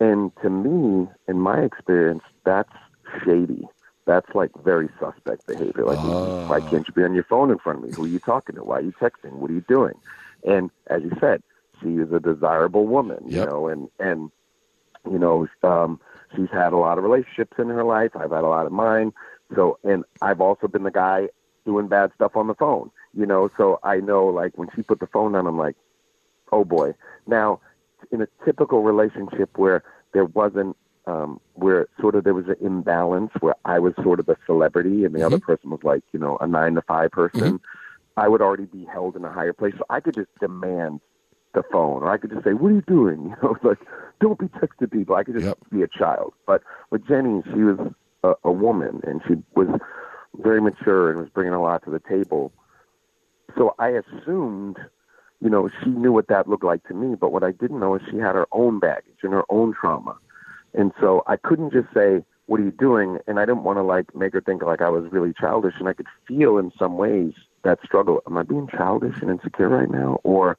[0.04, 2.74] And to me, in my experience, that's
[3.24, 3.66] shady.
[4.06, 5.86] That's like very suspect behavior.
[5.86, 6.00] Like,
[6.50, 7.92] why can't you be on your phone in front of me?
[7.96, 8.63] Who are you talking to?
[8.66, 9.32] Why are you texting?
[9.32, 9.94] What are you doing?
[10.46, 11.42] And as you said,
[11.82, 14.30] she is a desirable woman, you know, and and
[15.10, 16.02] you know, um,
[16.36, 18.12] she's had a lot of relationships in her life.
[18.16, 19.13] I've had a lot of mine.
[19.56, 21.30] So, and I've also been the guy
[21.66, 23.50] doing bad stuff on the phone, you know.
[23.56, 25.78] So I know, like, when she put the phone down, I'm like,
[26.52, 26.94] oh boy.
[27.26, 27.62] Now,
[28.12, 33.32] in a typical relationship where there wasn't, um, where sort of there was an imbalance,
[33.39, 36.38] where I was sort of the celebrity and the other person was like, you know,
[36.39, 37.60] a nine to five person,
[38.16, 39.74] I would already be held in a higher place.
[39.78, 41.02] So I could just demand
[41.54, 43.80] the phone, or I could just say, "What are you doing?" You know, like,
[44.20, 45.58] "Don't be texting people." I could just Yep.
[45.72, 46.34] be a child.
[46.48, 47.78] But with Jenny, she was
[48.24, 49.68] a, a woman, and she was
[50.38, 52.52] very mature and was bringing a lot to the table.
[53.58, 54.78] So I assumed,
[55.43, 57.15] you know, she knew what that looked like to me.
[57.15, 60.17] But what I didn't know is she had her own baggage and her own trauma,
[60.73, 63.84] and so I couldn't just say, "What are you doing?" And I didn't want to
[63.84, 66.97] like make her think like I was really childish, and I could feel in some
[66.97, 68.21] ways that struggle.
[68.25, 70.58] Am I being childish and insecure right now, or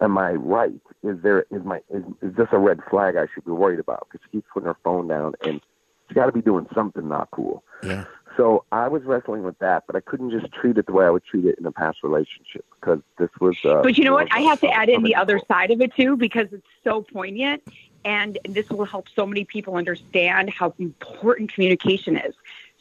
[0.00, 0.80] am I right?
[1.02, 4.06] Is there is my is, is this a red flag I should be worried about?
[4.10, 5.62] Because she keeps putting her phone down, and
[6.08, 7.62] she's got to be doing something not cool.
[7.82, 8.04] Yeah.
[8.36, 11.10] So I was wrestling with that, but I couldn't just treat it the way I
[11.10, 13.56] would treat it in a past relationship because this was.
[13.64, 14.28] Uh, But you know what?
[14.32, 17.62] I have to add in the other side of it too because it's so poignant,
[18.04, 22.34] and this will help so many people understand how important communication is.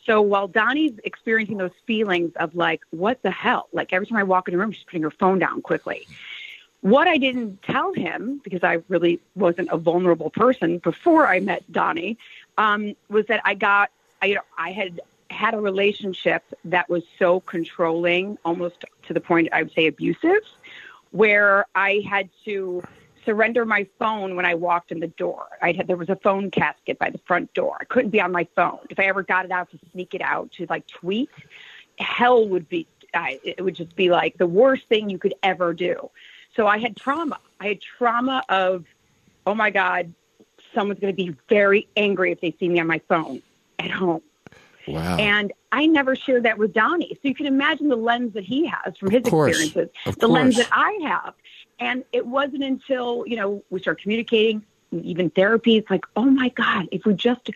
[0.06, 3.70] So while Donnie's experiencing those feelings of like, what the hell?
[3.74, 6.08] Like every time I walk in the room, she's putting her phone down quickly.
[6.82, 11.70] What I didn't tell him, because I really wasn't a vulnerable person before I met
[11.72, 12.18] Donnie,
[12.58, 15.02] um, was that I got, I, you know, I had
[15.40, 20.42] had a relationship that was so controlling, almost to the point I would say abusive,
[21.12, 22.84] where I had to
[23.24, 25.46] surrender my phone when I walked in the door.
[25.62, 27.78] I had there was a phone casket by the front door.
[27.80, 28.80] I couldn't be on my phone.
[28.90, 31.30] If I ever got it out to sneak it out to like tweet,
[31.98, 32.86] hell would be.
[33.14, 36.12] I, it would just be like the worst thing you could ever do.
[36.54, 37.40] So I had trauma.
[37.62, 38.84] I had trauma of,
[39.48, 40.14] oh my God,
[40.76, 43.42] someone's going to be very angry if they see me on my phone
[43.80, 44.22] at home.
[44.94, 45.18] Wow.
[45.18, 47.10] And I never shared that with Donnie.
[47.14, 49.50] So you can imagine the lens that he has from his Of course.
[49.52, 51.34] experiences, Of the lens that I have.
[51.80, 56.50] And it wasn't until, you know, we started communicating, even therapy, it's like, oh my
[56.50, 57.50] God, if we just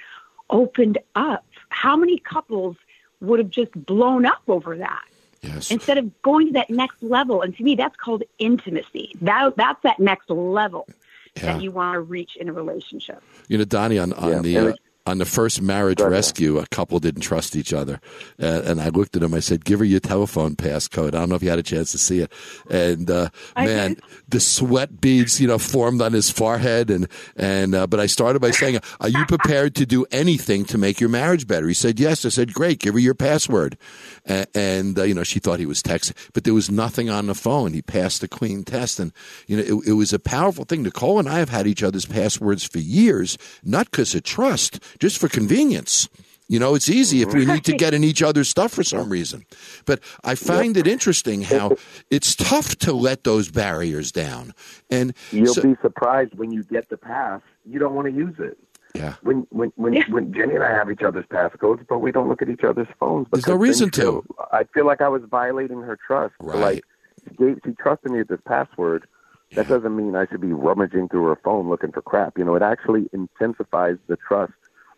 [0.49, 2.75] opened up, how many couples
[3.21, 5.03] would have just blown up over that?
[5.41, 5.71] yes.
[5.71, 7.41] Instead of going to that next level.
[7.41, 9.13] And to me, that's called intimacy.
[9.21, 10.87] That that's that next level
[11.35, 11.53] Yeah.
[11.53, 13.21] that you want to reach in a relationship.
[13.49, 16.59] You know, Donnie, on, on Yeah, the uh, it- on the first marriage Go rescue,
[16.59, 17.99] a couple didn't trust each other,
[18.41, 19.33] uh, and I looked at him.
[19.33, 21.91] I said, "Give her your telephone passcode." I don't know if you had a chance
[21.91, 22.31] to see it,
[22.69, 24.03] and uh, man, did.
[24.29, 28.39] the sweat beads, you know, formed on his forehead, and and uh, but I started
[28.39, 31.99] by saying, "Are you prepared to do anything to make your marriage better?" He said,
[31.99, 33.77] "Yes." I said, "Great, give her your password,"
[34.25, 37.27] and, and uh, you know, she thought he was texting, but there was nothing on
[37.27, 37.73] the phone.
[37.73, 39.11] He passed the clean test, and
[39.47, 40.83] you know, it, it was a powerful thing.
[40.83, 45.17] Nicole and I have had each other's passwords for years, not because of trust, just
[45.19, 46.09] for convenience.
[46.49, 47.53] You know, it's easy if we mm-hmm.
[47.53, 49.45] need to get in each other's stuff for some reason.
[49.85, 51.77] But I find it interesting how
[52.09, 54.53] it's tough to let those barriers down.
[54.89, 57.41] And You'll so- be surprised when you get the pass.
[57.65, 58.57] You don't want to use it.
[58.93, 60.03] yeah, When when when, Yeah.
[60.09, 62.87] when Jenny and I have each other's passcodes, but we don't look at each other's
[62.99, 63.27] phones.
[63.31, 64.35] There's no reason you feel- to.
[64.51, 66.35] I feel like I was violating her trust.
[66.39, 66.59] Right.
[66.59, 66.83] Like
[67.23, 69.07] she gave, she trusted me with this password.
[69.55, 72.37] That doesn't mean I should be rummaging through her phone looking for crap.
[72.37, 74.53] You know, it actually intensifies the trust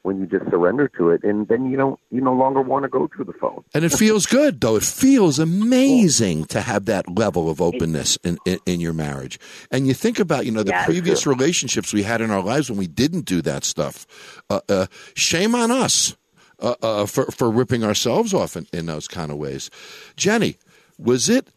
[0.05, 2.89] when you just surrender to it, and then you don't you no longer want to
[2.89, 3.63] go through the phone.
[3.73, 4.75] and it feels good though.
[4.75, 9.39] It feels amazing to have that level of openness in, in, in your marriage.
[9.71, 10.85] And you think about, you know, the Yes.
[10.85, 14.05] previous relationships we had in our lives when we didn't do that stuff.
[14.49, 16.15] Uh, uh, shame on us
[16.59, 19.69] uh, uh, for for ripping ourselves off in, in those kind of ways.
[20.15, 20.57] Jenny,
[20.97, 21.49] was it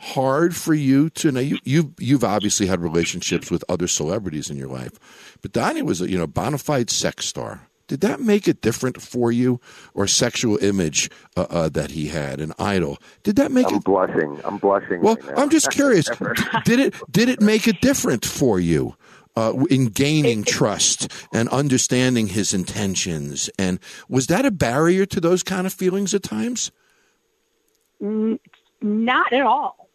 [0.00, 4.56] hard for you to know you you you've obviously had relationships with other celebrities in
[4.56, 4.92] your life,
[5.42, 7.67] but Donnie was a you know bona fide sex star.
[7.88, 9.60] Did that make it different for you,
[9.94, 12.98] or sexual image uh, uh, that he had, an idol?
[13.22, 13.84] Did that make I'm it?
[13.84, 14.40] blushing.
[14.44, 15.00] I'm blushing.
[15.00, 15.42] Well, right now.
[15.42, 16.08] I'm just curious.
[16.64, 18.94] did it did it make it different for you
[19.36, 23.48] uh, in gaining trust and understanding his intentions?
[23.58, 26.70] And was that a barrier to those kind of feelings at times?
[28.00, 29.88] Not at all.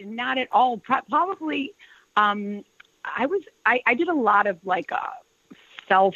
[0.00, 0.78] Not at all.
[0.78, 1.74] Pro- Probably,
[2.16, 2.64] um,
[3.04, 3.42] I was.
[3.66, 4.98] I, I did a lot of like uh,
[5.88, 6.14] self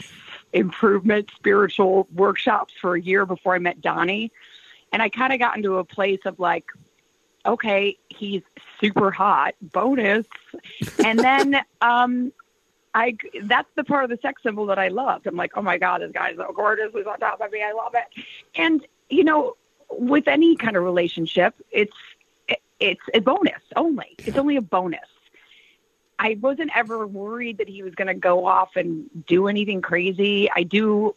[0.53, 4.33] improvement, spiritual workshops for a year before I met Donnie,
[4.93, 6.67] and I kind of got into a place of like,
[7.45, 8.43] okay, he's
[8.81, 10.27] super hot, bonus,
[11.05, 12.33] and then um,
[12.95, 15.27] I that's the part of the sex symbol that I loved.
[15.27, 16.91] I'm like, oh my god, this guy's so gorgeous.
[16.95, 17.63] He's on top of me.
[17.63, 18.25] I love it.
[18.55, 19.57] And you know,
[19.91, 21.97] with any kind of relationship, it's
[22.81, 24.15] it's a bonus only.
[24.19, 25.01] It's only a bonus.
[26.19, 30.51] I wasn't ever worried that he was going to go off and do anything crazy.
[30.51, 31.15] I do.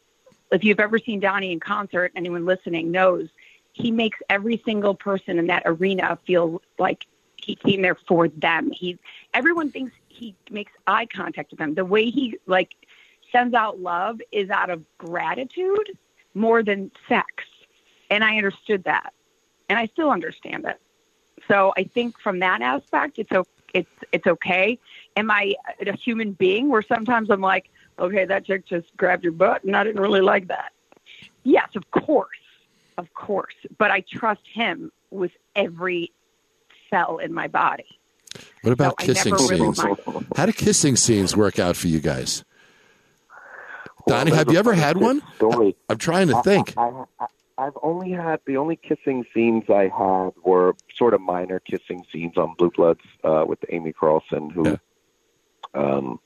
[0.50, 3.28] If you've ever seen Donnie in concert, anyone listening knows
[3.72, 8.70] he makes every single person in that arena feel like he came there for them.
[8.70, 8.98] He
[9.34, 11.74] everyone thinks he makes eye contact with them.
[11.74, 12.74] The way he like
[13.32, 15.98] sends out love is out of gratitude
[16.34, 17.44] more than sex.
[18.10, 19.14] And I understood that.
[19.68, 20.78] And I still understand it.
[21.48, 24.78] So I think from that aspect it's o- it's it's okay.
[25.16, 25.54] Am I
[25.86, 29.76] a human being where sometimes I'm like, okay, that chick just grabbed your butt and
[29.76, 30.72] I didn't really like that.
[31.44, 32.28] Yes, of course.
[32.98, 33.54] Of course.
[33.78, 36.12] But I trust him with every
[36.90, 37.86] cell in my body.
[38.62, 39.96] What about So kissing never really scenes?
[40.36, 42.44] How do kissing scenes work out for you guys?
[44.06, 45.22] Donnie, have you ever had one?
[45.36, 45.76] Story.
[45.88, 46.74] I'm trying to think.
[46.76, 47.26] I, I,
[47.58, 52.36] I've only had the only kissing scenes I had were sort of minor kissing scenes
[52.36, 54.76] on Blue Bloods uh, with Amy Carlson, who, Yeah.
[55.74, 56.20] um,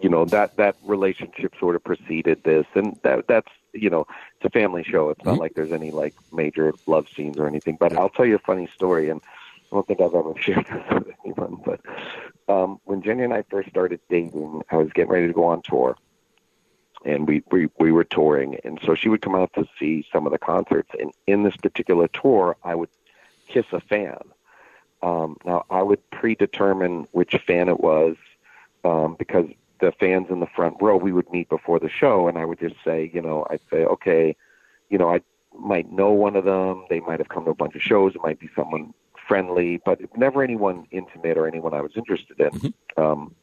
[0.00, 4.06] you know, that that relationship sort of preceded this, and that that's you know,
[4.36, 5.10] it's a family show.
[5.10, 5.40] It's not Mhm.
[5.40, 7.76] like there's any like major love scenes or anything.
[7.78, 9.20] But I'll tell you a funny story, and
[9.70, 11.60] I don't think I've ever shared this with anyone.
[11.64, 11.80] But
[12.48, 15.62] um, when Jenny and I first started dating, I was getting ready to go on
[15.62, 15.96] tour
[17.04, 18.58] and we, we we were touring.
[18.64, 20.90] And so she would come out to see some of the concerts.
[20.98, 22.90] And in this particular tour i would
[23.46, 24.18] kiss a fan.
[25.02, 28.16] Um now i would predetermine which fan it was
[28.84, 29.46] um because
[29.80, 32.28] the fans in the front row we would meet before the show.
[32.28, 34.36] And i would just say you know i'd say okay
[34.90, 35.20] you know i
[35.58, 36.84] might know one of them.
[36.88, 38.14] They might have come to a bunch of shows.
[38.14, 38.94] It might be someone
[39.26, 42.74] friendly but never anyone intimate or anyone i was interested in.
[42.96, 43.34] Um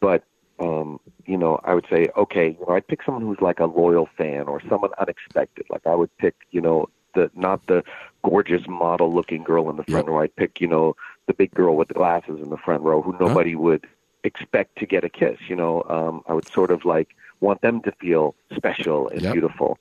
[0.00, 0.24] but
[0.60, 3.66] um, you know, I would say, okay, you know, I'd pick someone who's like a
[3.66, 5.66] loyal fan or someone unexpected.
[5.70, 7.84] Like I would pick, you know, the not the
[8.22, 10.08] gorgeous model looking girl in the front Yep.
[10.08, 10.20] row.
[10.20, 13.16] I'd pick, you know, the big girl with the glasses in the front row who
[13.20, 13.86] nobody would
[14.24, 15.38] expect to get a kiss.
[15.48, 17.08] You know, um, I would sort of like
[17.40, 19.32] want them to feel special and Yep.
[19.32, 19.78] beautiful.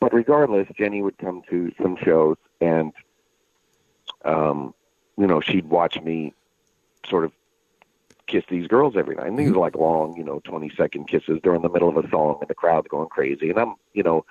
[0.00, 2.92] But regardless, Jenny would come to some shows and,
[4.24, 4.74] um,
[5.16, 6.32] you know, she'd watch me
[7.08, 7.32] sort of
[8.28, 9.26] kiss these girls every night.
[9.26, 9.56] And these mm-hmm.
[9.56, 12.48] are like long, you know, 20 second kisses during the middle of a song and
[12.48, 13.50] the crowd's going crazy.
[13.50, 14.24] And I'm, you know,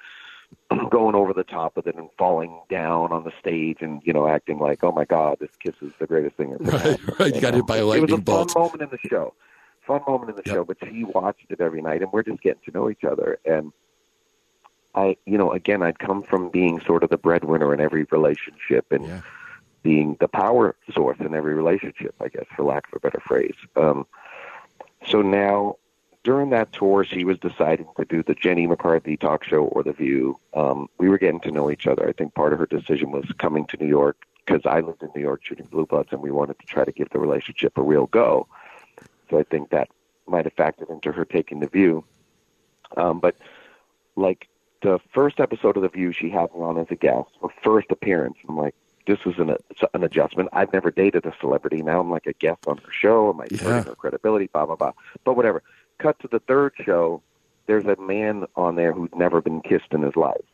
[0.90, 4.28] going over the top of it and falling down on the stage and, you know,
[4.28, 6.64] acting like, oh my God, this kiss is the greatest thing ever.
[6.64, 7.36] Right, right.
[7.36, 8.52] You got hit by a It was lightning a bolt.
[8.52, 9.34] fun moment in the show.
[9.82, 10.56] Fun moment in the Yep.
[10.56, 13.40] show, but she watched it every night and we're just getting to know each other.
[13.46, 13.74] And
[14.96, 18.92] I, you know, again, I'd come from being sort of the breadwinner in every relationship
[18.92, 19.22] and Yeah.
[19.84, 23.56] Being the power source in every relationship, I guess, for lack of a better phrase.
[23.76, 24.06] Um,
[25.06, 25.78] so now,
[26.24, 29.94] during that tour, she was deciding to do the Jenny McCarthy talk show or The
[29.94, 30.38] View.
[30.54, 32.08] Um, we were getting to know each other.
[32.08, 35.10] I think part of her decision was coming to New York because I lived in
[35.16, 37.82] New York shooting Blue Bloods, and we wanted to try to give the relationship a
[37.82, 38.48] real go.
[39.30, 39.90] So I think that
[40.28, 42.04] might have factored into her taking The View.
[42.96, 43.36] Um, but
[44.16, 44.48] like
[44.82, 47.92] the first episode of The View, she had me on as a guest, her first
[47.92, 48.38] appearance.
[48.48, 48.76] I'm like,
[49.08, 49.56] this was an,
[49.94, 50.50] an adjustment.
[50.54, 51.82] I've never dated a celebrity.
[51.82, 53.30] Now I'm like a guest on her show.
[53.32, 53.58] Am I Yeah.
[53.64, 54.48] hurting her credibility?
[54.52, 54.92] Blah, blah, blah.
[55.24, 55.64] But whatever.
[55.98, 57.24] Cut to the third show.
[57.66, 60.46] There's a man on there who's never been kissed in his life.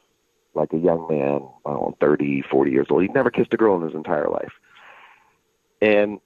[0.53, 3.01] Like a young man, I don't know, 30, 40 years old.
[3.01, 4.53] He'd never kissed a girl in his entire life.
[5.81, 6.19] And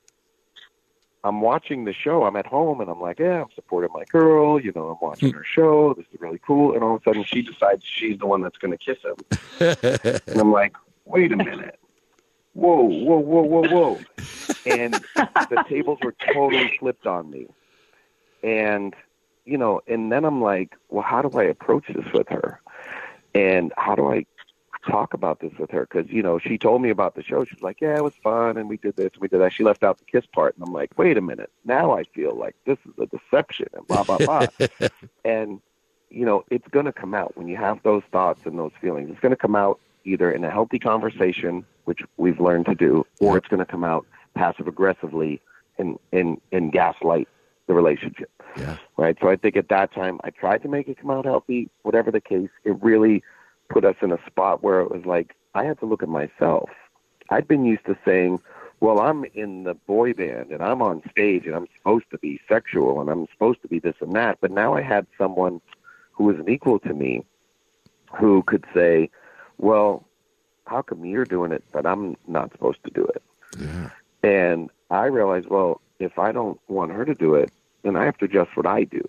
[1.23, 2.23] I'm watching the show.
[2.23, 4.59] I'm at home and I'm like, yeah, I'm supporting my girl.
[4.61, 5.93] You know, I'm watching her show.
[5.93, 6.73] This is really cool.
[6.73, 9.15] And all of a sudden she decides she's the one that's going to kiss him.
[10.27, 11.76] and I'm like, wait a minute.
[12.57, 13.99] Whoa, whoa, whoa, whoa, whoa.
[14.65, 17.45] and the tables were totally flipped on me.
[18.41, 18.95] And,
[19.45, 22.59] you know, and then I'm like, well, how do I approach this with her?
[23.35, 24.25] And how do I
[24.89, 25.81] talk about this with her?
[25.81, 27.45] Because, you know, she told me about the show.
[27.45, 28.57] She's like, yeah, it was fun.
[28.57, 29.53] And we did this and we did that.
[29.53, 30.55] She left out the kiss part.
[30.55, 31.51] And I'm like, wait a minute.
[31.63, 34.47] Now I feel like this is a deception and blah, blah, blah.
[35.23, 35.61] and,
[36.09, 39.11] you know, it's going to come out when you have those thoughts and those feelings.
[39.11, 43.05] It's going to come out either in a healthy conversation, which we've learned to do,
[43.19, 45.41] or it's going to come out passive aggressively
[45.77, 47.27] and, and, and gaslight
[47.67, 48.77] the relationship Yeah.
[48.95, 49.17] right?
[49.21, 51.69] So I think at that time I tried to make it come out healthy.
[51.83, 53.23] Whatever the case, it really
[53.69, 56.69] put us in a spot where it was like I had to look at myself.
[57.29, 58.39] I'd been used to saying,
[58.79, 62.39] "Well, I'm in the boy band and I'm on stage and I'm supposed to be
[62.47, 65.60] sexual and I'm supposed to be this and that." But now I had someone
[66.13, 67.25] who was an equal to me
[68.17, 69.10] who could say,
[69.58, 70.05] "Well,
[70.65, 73.23] how come you're doing it but I'm not supposed to do it?"
[73.60, 73.89] Yeah.
[74.23, 77.51] And I realized, well, if I don't want her to do it,
[77.83, 79.03] then I have to adjust what I do.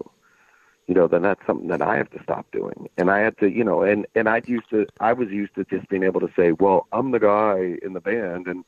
[0.87, 2.89] You know, then that's something that I have to stop doing.
[2.97, 5.65] And I had to, you know, and and I'd used to, I was used to
[5.65, 8.65] just being able to say, well, I'm the guy in the band, and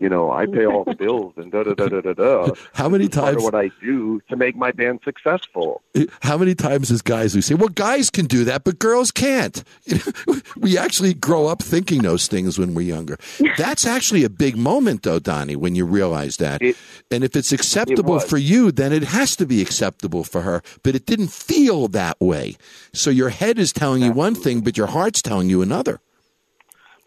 [0.00, 2.52] You know, I pay all the bills and da da da da da da.
[2.74, 5.82] How many This is part of times- what I do to make my band successful?
[6.22, 9.62] How many times as guys we say, "Well, guys can do that, but girls can't."
[10.56, 13.16] we actually grow up thinking those things when we're younger.
[13.56, 16.60] That's actually a big moment, though, Donnie, when you realize that.
[16.60, 16.76] It-
[17.12, 18.24] and if it's acceptable was.
[18.24, 20.60] for you, then it has to be acceptable for her.
[20.82, 22.56] But it didn't feel that way.
[22.92, 26.00] So your head is telling you one thing, but your heart's telling you another.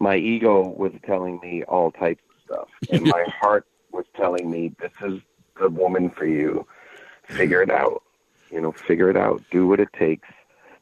[0.00, 4.92] my ego was telling me all types stuff, and my heart was telling me, "This
[5.02, 5.20] is
[5.60, 6.66] the woman for you.
[7.24, 8.02] Figure it out.
[8.50, 9.42] You know, figure it out.
[9.50, 10.28] Do what it takes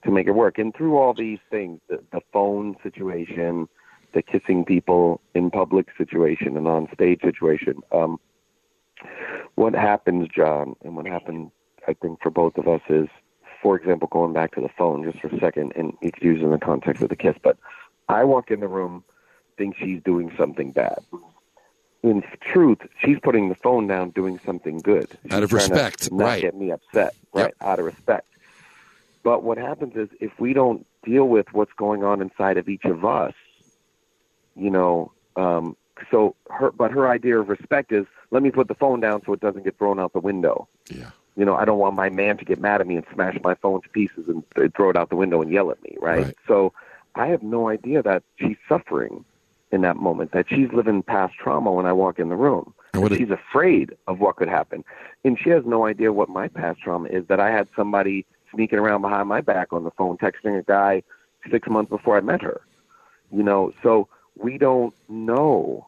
[0.05, 3.69] to make it work." And through all these things, the, the phone situation,
[4.12, 8.19] the kissing people in public situation, and on stage situation, um,
[9.57, 11.51] what happens, Jon, and what happened,
[11.87, 13.09] I think, for both of us is,
[13.62, 16.41] for example, going back to the phone just for a second, and you could use
[16.41, 17.57] it in the context of the kiss, but
[18.09, 19.05] I walk in the room,
[19.59, 20.99] think she's doing something bad.
[22.03, 25.09] In truth, she's putting the phone down, doing something good.
[25.24, 26.42] She's Out of respect, not right.
[26.42, 27.44] get me upset, Yep.
[27.44, 27.55] right?
[27.61, 28.26] Out of respect.
[29.24, 32.84] But what happens is, if we don't deal with what's going on inside of each
[32.84, 33.34] of us,
[34.55, 35.76] you know, um,
[36.11, 39.32] so her, but her idea of respect is, let me put the phone down so
[39.32, 40.68] it doesn't get thrown out the window.
[40.90, 41.11] Yeah.
[41.36, 43.55] You know, I don't want my man to get mad at me and smash my
[43.57, 46.24] phone to pieces and th- throw it out the window and yell at me, right?
[46.26, 46.36] Right.
[46.47, 46.72] So
[47.14, 49.24] I have no idea that she's suffering
[49.77, 52.74] in that moment, that she's living past trauma when I walk in the room.
[52.95, 54.83] And what it- she's afraid of what could happen.
[55.24, 58.79] And she has no idea what my past trauma is that I had somebody sneaking
[58.79, 61.03] around behind my back on the phone, texting a guy
[61.51, 62.62] six months before I met her.
[63.31, 65.87] You know, so we don't know.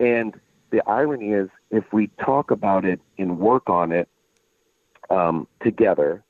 [0.00, 0.38] And
[0.70, 4.08] the irony is, if we talk about it and work on it
[5.10, 6.22] um, together,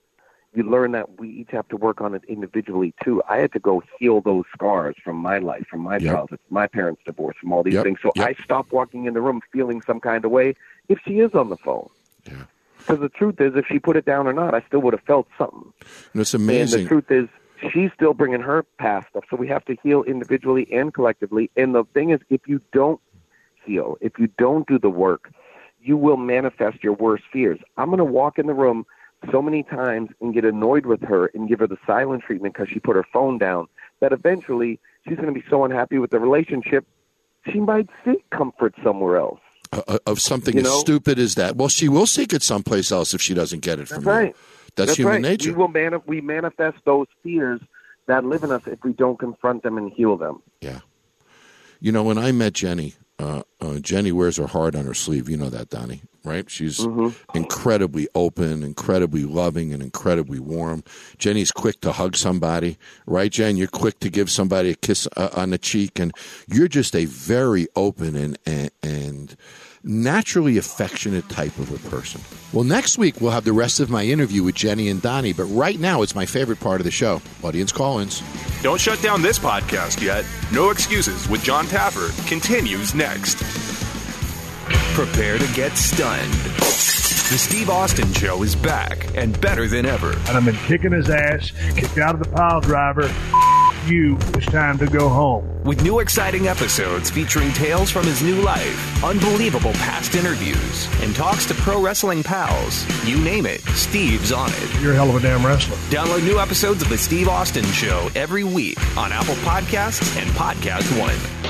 [0.54, 3.22] you learn that we each have to work on it individually too.
[3.28, 6.12] I had to go heal those scars from my life, from my Yep.
[6.12, 7.84] childhood, my parents' divorce, from all these Yep.
[7.84, 7.98] things.
[8.02, 8.26] So Yep.
[8.26, 10.54] I stopped walking in the room feeling some kind of way
[10.88, 11.88] if she is on the phone.
[12.26, 12.44] Yeah.
[12.78, 15.02] Because the truth is, if she put it down or not, I still would have
[15.02, 15.72] felt something.
[16.14, 16.84] And it's And amazing.
[16.84, 17.28] the truth is,
[17.70, 19.24] she's still bringing her past stuff.
[19.28, 21.50] So we have to heal individually and collectively.
[21.56, 23.00] And the thing is, if you don't
[23.64, 25.30] heal, if you don't do the work,
[25.80, 27.58] you will manifest your worst fears.
[27.76, 28.86] I'm going to walk in the room
[29.32, 32.68] so many times and get annoyed with her and give her the silent treatment because
[32.68, 33.66] she put her phone down
[34.00, 36.86] that eventually she's going to be so unhappy with the relationship,
[37.50, 39.40] she might seek comfort somewhere else.
[39.72, 41.56] uh, of something You as stupid as that.
[41.56, 44.10] Well, she will seek it someplace else if she doesn't get it from That's you.
[44.26, 44.36] right.
[44.76, 45.22] That's, human right.
[45.22, 45.50] nature.
[45.50, 47.60] We will mani- we manifest those fears
[48.06, 50.40] that live in us if we don't confront them and heal them.
[50.60, 50.80] Yeah.
[51.80, 55.28] You know, when I met Jenny, uh, uh, Jenny wears her heart on her sleeve.
[55.28, 56.48] You know that, Donnie, right?
[56.50, 56.86] She's
[57.34, 60.84] incredibly open, incredibly loving, and incredibly warm.
[61.18, 63.56] Jenny's quick to hug somebody, right, Jen?
[63.56, 66.12] You're quick to give somebody a kiss uh, on the cheek, and
[66.46, 69.36] you're just a very open and, and, and
[69.82, 72.20] naturally affectionate type of a person.
[72.52, 75.44] Well, next week we'll have the rest of my interview with Jenny and Donnie, but
[75.44, 78.22] right now it's my favorite part of the show audience call ins.
[78.62, 80.24] Don't shut down this podcast yet.
[80.52, 83.67] No Excuses with Jon Taffer continues next.
[84.94, 86.32] Prepare to get stunned.
[86.32, 90.12] The Steve Austin Show is back and better than ever.
[90.12, 93.12] and I've been kicking his ass, kicked out of the pile driver.
[93.86, 95.62] You, it's time to go home.
[95.62, 101.46] With new exciting episodes featuring tales from his new life, unbelievable past interviews, and talks
[101.46, 102.84] to pro wrestling pals.
[103.06, 104.80] You name it, Steve's on it.
[104.82, 105.76] You're a hell of a damn wrestler.
[105.90, 110.98] Download new episodes of The Steve Austin Show every week on Apple Podcasts and Podcast
[110.98, 111.47] One.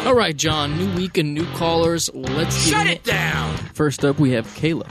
[0.00, 0.06] Shut it down!
[0.06, 0.76] All right, Jon.
[0.78, 2.10] New week and new callers.
[2.14, 3.56] Let's get Shut in it down!
[3.74, 4.86] First up, we have Kayla.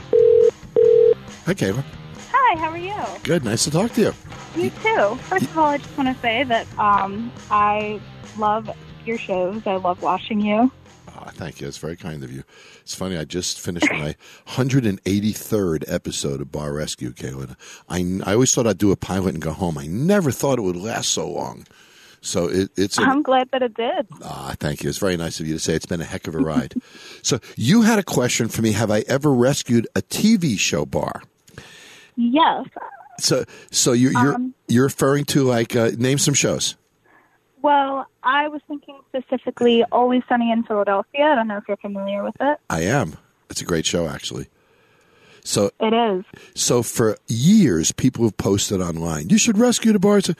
[1.46, 1.84] Hi, Kayla.
[2.32, 2.94] Hi, how are you?
[3.22, 3.44] Good.
[3.44, 4.14] Nice to talk to you.
[4.56, 5.16] You too.
[5.24, 8.00] First of all, I just want to say that um, I
[8.38, 8.70] love
[9.06, 9.66] your shows.
[9.66, 10.70] I love watching you.
[11.08, 11.68] Ah, thank you.
[11.68, 12.44] It's very kind of you.
[12.80, 13.16] It's funny.
[13.16, 14.14] I just finished my
[14.48, 17.56] 183rd episode of Bar Rescue, Caitlin.
[17.88, 19.76] I, I always thought I'd do a pilot and go home.
[19.78, 21.66] I never thought it would last so long.
[22.22, 24.06] So it, it's I'm glad that it did.
[24.22, 24.88] ah, thank you.
[24.88, 25.74] It's very nice of you to say.
[25.74, 26.74] It's been a heck of a ride.
[27.22, 28.72] so you had a question for me.
[28.72, 31.22] Have I ever rescued a TV show bar?
[32.16, 32.66] Yes.
[33.18, 36.76] So so you're you're, Um, you're referring to like uh, name some shows.
[37.62, 41.24] Well, I was thinking specifically Always Sunny in Philadelphia.
[41.24, 42.58] I don't know if you're familiar with it.
[42.70, 43.16] I am.
[43.50, 44.46] It's a great show, actually.
[45.44, 46.24] So It is.
[46.54, 50.30] So for years, people have posted online, you should rescue the bars.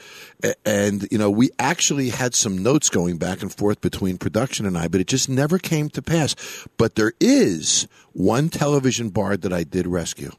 [0.65, 4.77] And, you know, we actually had some notes going back and forth between production and
[4.77, 6.35] I, but it just never came to pass.
[6.77, 10.31] But there is one television bar that I did rescue.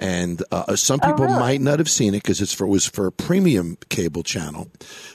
[0.00, 1.38] And uh, some Oh, people really?
[1.38, 4.68] might not have seen it because it's for, it was for a premium cable channel.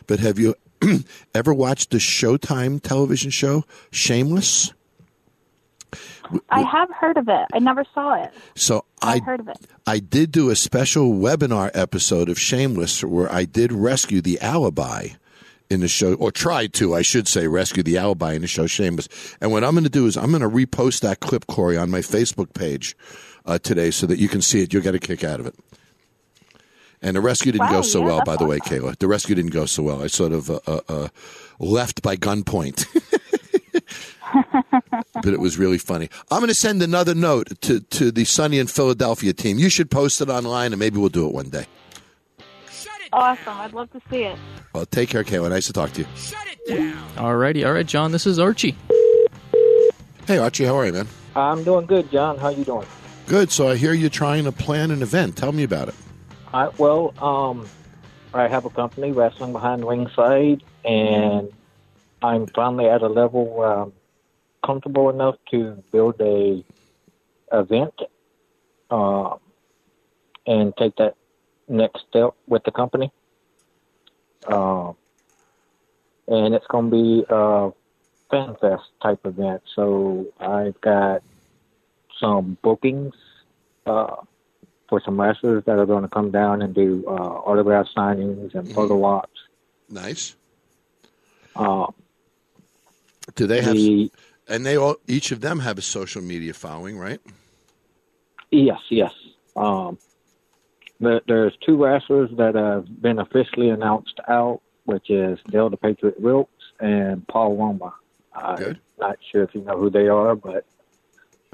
[0.08, 0.56] But have you
[1.36, 4.74] ever watched the Showtime television show Shameless?
[6.50, 7.48] I have heard of it.
[7.54, 8.32] I never saw it.
[8.56, 9.58] So I I heard of it.
[9.88, 15.10] I did do a special webinar episode of Shameless where I did rescue the alibi
[15.70, 18.66] in the show, or tried to, I should say, rescue the alibi in the show
[18.68, 19.08] Shameless.
[19.40, 21.92] And what I'm going to do is I'm going to repost that clip, Corey, on
[21.92, 22.96] my Facebook page
[23.46, 24.74] uh, today so that you can see it.
[24.74, 25.56] You'll get a kick out of it.
[27.02, 28.98] And the rescue didn't Wow, go so yeah, well, by the way, Kayla.
[28.98, 30.04] The rescue didn't go so well.
[30.04, 31.08] I sort of uh, uh, uh,
[31.60, 32.86] left by gunpoint.
[35.14, 36.10] but it was really funny.
[36.32, 39.58] I'm going to send another note to, to the Sunny in Philadelphia team.
[39.58, 41.66] You should post it online, and maybe we'll do it one day.
[43.12, 43.58] Awesome.
[43.58, 44.38] I'd love to see it.
[44.74, 45.50] Well, take care, Kayla.
[45.50, 46.08] Nice to talk to you.
[46.16, 46.96] Shut it down.
[47.16, 48.12] Alrighty, all right, Jon.
[48.12, 48.76] This is Archie.
[50.28, 51.08] Hey, Archie, how are you, man?
[51.36, 52.38] I'm doing good, Jon.
[52.38, 52.86] How you doing?
[53.26, 53.52] Good.
[53.52, 55.38] So I hear you're trying to plan an event.
[55.38, 55.96] Tell me about it.
[56.54, 57.68] I, well, um,
[58.34, 61.52] I have a company, Wrestling Behind Ringside, and
[62.22, 63.94] I'm finally at a level where I'm
[64.66, 66.64] comfortable enough to build a
[67.52, 67.94] event
[68.92, 69.36] uh,
[70.46, 71.16] and take that
[71.68, 73.12] next step with the company.
[74.48, 74.94] Uh,
[76.28, 77.72] and it's going to be a
[78.30, 79.62] fan fest type event.
[79.76, 81.24] So I've got
[82.20, 83.14] some bookings
[83.86, 84.16] uh,
[84.88, 88.72] for some wrestlers that are going to come down and do uh, autograph signings and
[88.74, 89.30] photo ops.
[89.90, 90.36] Nice.
[91.56, 91.88] Uh,
[93.36, 93.76] Do they have?
[93.76, 94.12] The-
[94.50, 97.22] and they all, each of them have a social media following, right?
[98.52, 99.14] Yes, yes.
[99.56, 99.98] Um,
[101.00, 106.20] there, there's two wrestlers that have been officially announced out, which is Del the Patriot
[106.20, 107.94] Wilkes and Paul Roma.
[108.34, 110.66] I'm not sure if you know who they are, but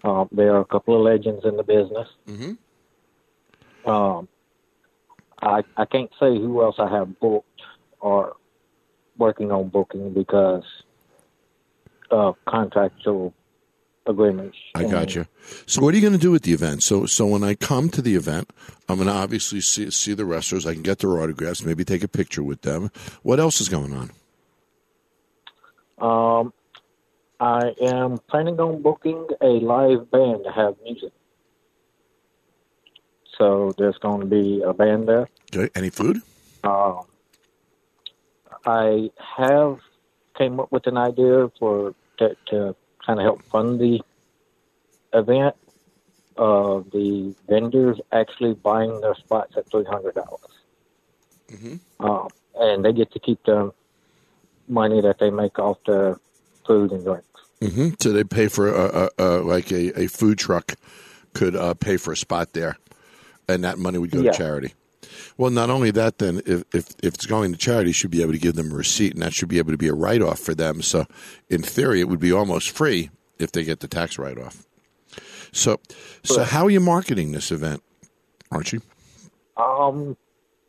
[0.04, 2.08] um, they are a couple of legends in the business.
[2.28, 3.90] Mm-hmm.
[3.90, 4.28] Um,
[5.42, 7.62] I I can't say who else I have booked
[8.00, 8.36] or
[9.18, 10.64] working on booking because
[12.16, 13.34] of contractual
[14.08, 14.58] agreements.
[14.74, 15.28] I got you.
[15.66, 16.82] So what are you going to do at the event?
[16.84, 18.52] So so when I come to the event,
[18.88, 20.66] I'm going to obviously see see the wrestlers.
[20.66, 22.92] I can get their autographs, maybe take a picture with them.
[23.24, 24.12] What else is going on?
[25.98, 26.54] Um,
[27.40, 31.12] I am planning on booking a live band to have music.
[33.38, 35.28] So there's going to be a band there.
[35.54, 35.70] Okay.
[35.76, 36.22] Any food?
[36.64, 37.02] Um,
[38.66, 39.80] I have
[40.38, 44.02] came up with an idea for to, to kind of help fund the
[45.14, 45.56] event.
[46.38, 50.42] Uh, the vendors actually buying their spots at three hundred dollars,
[51.50, 52.06] Mm-hmm.
[52.06, 53.72] um, and they get to keep the
[54.68, 56.20] money that they make off the
[56.68, 57.28] food and drinks.
[57.62, 57.90] Mm-hmm.
[58.02, 60.74] So they pay for a, a, a like a, a food truck
[61.34, 62.76] could uh, pay for a spot there,
[63.48, 64.32] and that money would go Yeah.
[64.32, 64.74] to charity.
[65.38, 68.22] Well, not only that, then if, if if it's going to charity, you should be
[68.22, 70.22] able to give them a receipt, and that should be able to be a write
[70.22, 70.82] off for them.
[70.82, 71.06] So,
[71.50, 73.10] in theory, it would be almost free
[73.40, 74.66] if they get the tax write off.
[75.52, 75.80] So,
[76.24, 77.82] so how are you marketing this event,
[78.52, 78.82] Archie?
[79.56, 80.18] Um,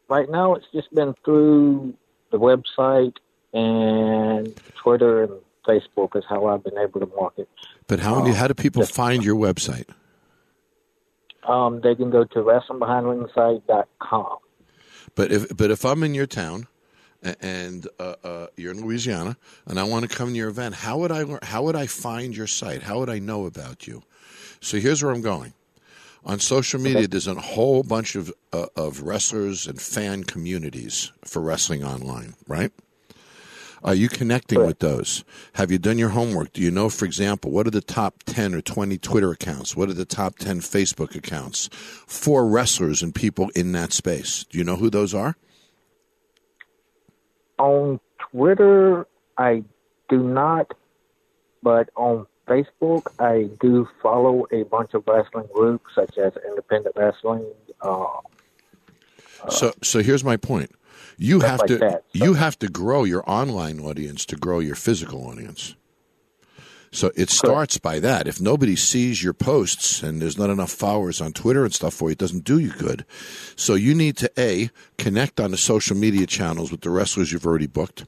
[0.08, 1.94] right now, it's just been through
[2.30, 3.16] the website
[3.52, 5.32] and Twitter and
[5.66, 7.48] Facebook is how I've been able to market.
[7.88, 9.88] But how do how do people find your website?
[11.46, 14.38] Um, they can go to wrestlingbehindringside.com.
[15.14, 16.66] But if but if I'm in your town
[17.40, 19.36] and uh, uh, you're in Louisiana
[19.66, 21.86] and I want to come to your event, how would I learn, how would I
[21.86, 22.82] find your site?
[22.82, 24.02] How would I know about you?
[24.60, 25.54] So here's where I'm going.
[26.24, 31.40] On social media, there's a whole bunch of uh, of wrestlers and fan communities for
[31.40, 32.72] wrestling online, right?
[33.86, 35.24] Are you connecting with those?
[35.52, 36.52] Have you done your homework?
[36.52, 39.76] Do you know, for example, what are the top 10 or 20 Twitter accounts?
[39.76, 44.44] What are the top 10 Facebook accounts for wrestlers and people in that space?
[44.50, 45.36] Do you know who those are?
[47.58, 49.06] On Twitter,
[49.38, 49.62] I
[50.08, 50.74] do not,
[51.62, 57.46] but on Facebook, I do follow a bunch of wrestling groups such as Independent Wrestling.
[57.80, 58.06] Uh,
[59.48, 60.72] So, so here's my point.
[61.18, 62.04] You have like to that.
[62.12, 65.74] you have to grow your online audience to grow your physical audience.
[66.92, 68.26] So it starts by that.
[68.26, 72.08] If nobody sees your posts and there's not enough followers on Twitter and stuff for
[72.08, 73.04] you, it doesn't do you good.
[73.54, 77.46] So you need to a connect on the social media channels with the wrestlers you've
[77.46, 78.06] already booked.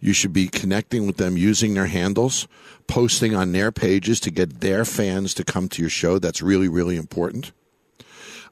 [0.00, 2.46] You should be connecting with them using their handles,
[2.86, 6.18] posting on their pages to get their fans to come to your show.
[6.18, 7.52] That's really, really important.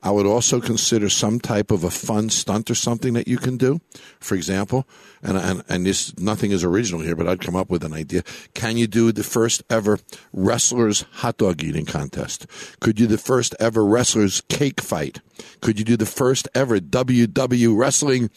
[0.03, 3.57] I would also consider some type of a fun stunt or something that you can
[3.57, 3.81] do.
[4.21, 4.87] For example,
[5.23, 8.23] and and, and this nothing is original here, but I'd come up with an idea.
[8.55, 9.99] Can you do the first ever
[10.33, 12.47] wrestlers hot dog eating contest?
[12.81, 15.21] Could you do the first ever wrestlers cake fight?
[15.61, 18.31] Could you do the first ever WW wrestling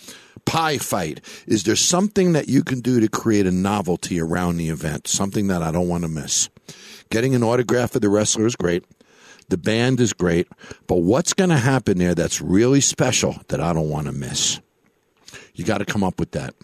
[0.45, 1.21] pie fight.
[1.47, 5.07] Is there something that you can do to create a novelty around the event?
[5.07, 6.49] Something that I don't want to miss.
[7.09, 8.83] Getting an autograph of the wrestler is great.
[9.51, 10.47] The band is great.
[10.87, 14.61] But what's going to happen there that's really special that I don't want to miss?
[15.53, 16.55] You got to come up with that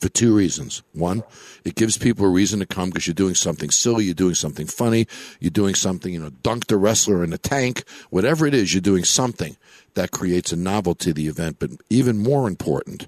[0.00, 0.82] for two reasons.
[0.94, 1.22] One,
[1.66, 4.66] it gives people a reason to come because you're doing something silly, you're doing something
[4.66, 5.06] funny,
[5.38, 8.80] you're doing something, you know, dunk the wrestler in a tank, whatever it is, you're
[8.80, 9.58] doing something
[9.92, 11.58] that creates a novelty to the event.
[11.58, 13.06] But even more important,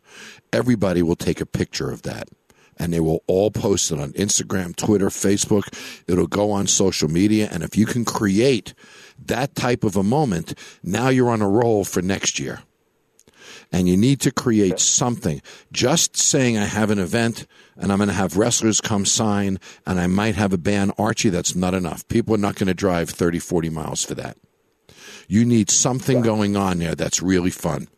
[0.53, 2.29] everybody will take a picture of that.
[2.79, 6.03] And they will all post it on Instagram, Twitter, Facebook.
[6.07, 7.49] It'll go on social media.
[7.51, 8.75] And if you can create
[9.25, 12.61] that type of a moment, now you're on a roll for next year
[13.73, 15.43] and you need to create something.
[15.73, 17.47] Just saying I have an event
[17.77, 21.31] and I'm going to have wrestlers come sign and I might have a band, Archie,
[21.31, 22.07] that's not enough.
[22.09, 24.37] People are not going to drive 30, 40 miles for that.
[25.29, 27.89] You need something going on there that's really fun.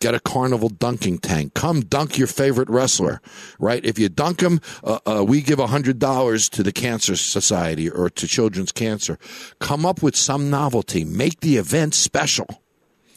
[0.00, 1.54] Get a carnival dunking tank.
[1.54, 3.20] Come dunk your favorite wrestler,
[3.58, 3.84] right?
[3.84, 8.26] If you dunk them, uh, uh, we give $100 to the Cancer Society or to
[8.26, 9.18] Children's Cancer.
[9.58, 11.04] Come up with some novelty.
[11.04, 12.62] Make the event special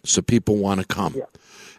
[0.04, 1.16] so people want to come.
[1.16, 1.26] Yeah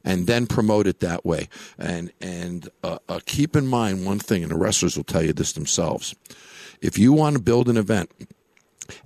[0.04, 1.48] and then promote it that way.
[1.78, 5.32] And and uh, uh, keep in mind one thing, and the wrestlers will tell you
[5.32, 6.14] this themselves:
[6.80, 8.10] if you want to build an event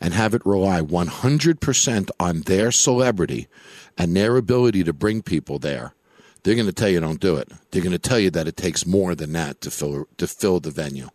[0.00, 3.48] and have it rely 100% on their celebrity
[3.96, 5.94] and their ability to bring people there,
[6.42, 7.50] they're going to tell you don't do it.
[7.70, 10.60] They're going to tell you that it takes more than that to fill to fill
[10.60, 11.08] the venue.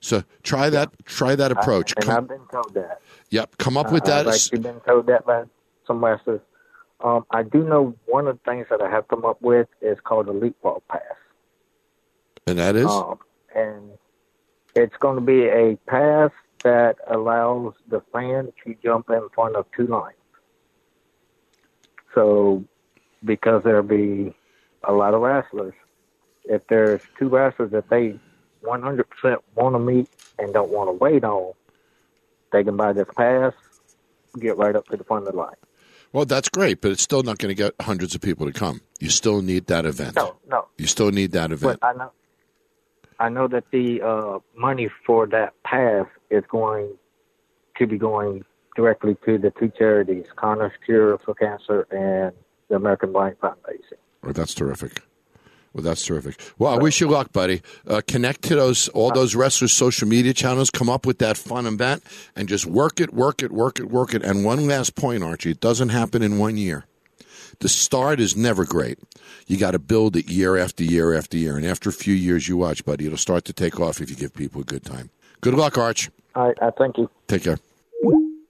[0.00, 0.90] So try that.
[1.06, 1.94] Try that approach.
[1.96, 3.00] I, and come, I've been told that.
[3.30, 4.28] Yep, come up with that.
[4.28, 5.44] I've been told that by
[5.86, 6.40] some wrestlers.
[7.02, 9.98] Um, I do know one of the things that I have come up with is
[10.04, 11.00] called a leapfrog pass.
[12.46, 12.86] And that is?
[12.86, 13.18] Um,
[13.54, 13.90] and
[14.74, 16.30] it's going to be a pass
[16.64, 20.16] that allows the fan to jump in front of two lines.
[22.14, 22.64] So,
[23.24, 24.34] because there'll be
[24.82, 25.74] a lot of wrestlers,
[26.44, 28.18] if there's two wrestlers that they
[28.64, 30.08] 100% want to meet
[30.38, 31.52] and don't want to wait on,
[32.52, 33.52] they can buy this pass,
[34.38, 35.54] get right up to the front of the line.
[36.12, 38.80] Well, that's great, but it's still not going to get hundreds of people to come.
[39.00, 40.14] You still need that event.
[40.14, 40.68] No, no.
[40.78, 41.80] You still need that event.
[41.80, 42.12] But I know,
[43.18, 46.94] I know that the uh, money for that pass is going
[47.78, 48.44] to be going
[48.76, 52.32] directly to the two charities, Connor's Cure for Cancer and
[52.68, 53.98] the American Blind Foundation.
[54.22, 55.02] Oh, that's terrific.
[55.72, 56.40] Well, that's terrific.
[56.56, 57.60] Well, I wish you luck, buddy.
[57.84, 60.70] Uh, connect to those all those wrestlers' social media channels.
[60.70, 62.04] Come up with that fun event
[62.36, 64.22] and just work it, work it, work it, work it.
[64.22, 66.84] And one last point, Archie: it doesn't happen in one year.
[67.60, 68.98] The start is never great.
[69.46, 72.48] You got to build it year after year after year, and after a few years,
[72.48, 73.06] you watch, buddy.
[73.06, 75.10] It'll start to take off if you give people a good time.
[75.40, 76.10] Good luck, Arch.
[76.34, 77.10] All right, uh, thank you.
[77.28, 77.58] Take care.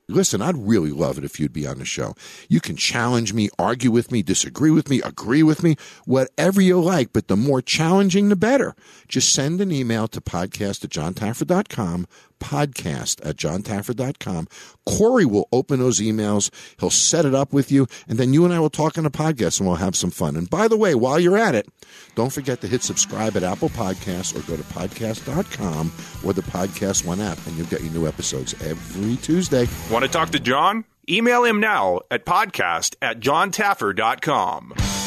[0.07, 2.15] Listen, I'd really love it if you'd be on the show.
[2.49, 6.79] You can challenge me, argue with me, disagree with me, agree with me, whatever you
[6.79, 8.77] like, but the more challenging, the better.
[9.09, 12.07] Just send an email to podcast at jontaffer.com,
[12.45, 14.47] podcast at jontaffer.com.
[14.87, 16.51] Corey will open those emails.
[16.79, 19.11] He'll set it up with you, and then you and I will talk on a
[19.11, 20.37] podcast and we'll have some fun.
[20.37, 21.67] And by the way, while you're at it,
[22.15, 25.93] don't forget to hit subscribe at Apple Podcasts or go to podcast.com
[26.25, 29.67] or the Podcast One app, and you'll get your new episodes every Tuesday.
[29.91, 30.85] Want to talk to Jon?
[31.09, 35.04] Email him now at podcast at jontaffer.com.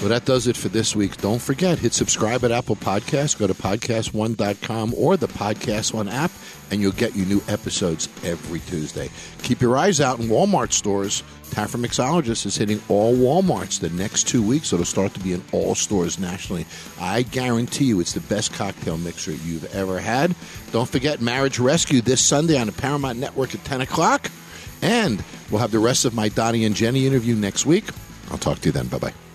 [0.00, 1.16] Well, that does it for this week.
[1.16, 3.36] Don't forget, hit subscribe at Apple Podcasts.
[3.36, 6.30] Go to podcast1.com or the Podcast One app,
[6.70, 9.10] and you'll get your new episodes every Tuesday.
[9.42, 11.24] Keep your eyes out in Walmart stores.
[11.50, 14.72] Taffer Mixologist is hitting all Walmarts the next two weeks.
[14.72, 16.64] It'll start to be in all stores nationally.
[17.00, 20.36] I guarantee you it's the best cocktail mixer you've ever had.
[20.70, 24.30] Don't forget Marriage Rescue this Sunday on the Paramount Network at 10 o'clock.
[24.80, 27.86] And we'll have the rest of my Donnie and Jenny interview next week.
[28.30, 28.86] I'll talk to you then.
[28.86, 29.27] Bye bye.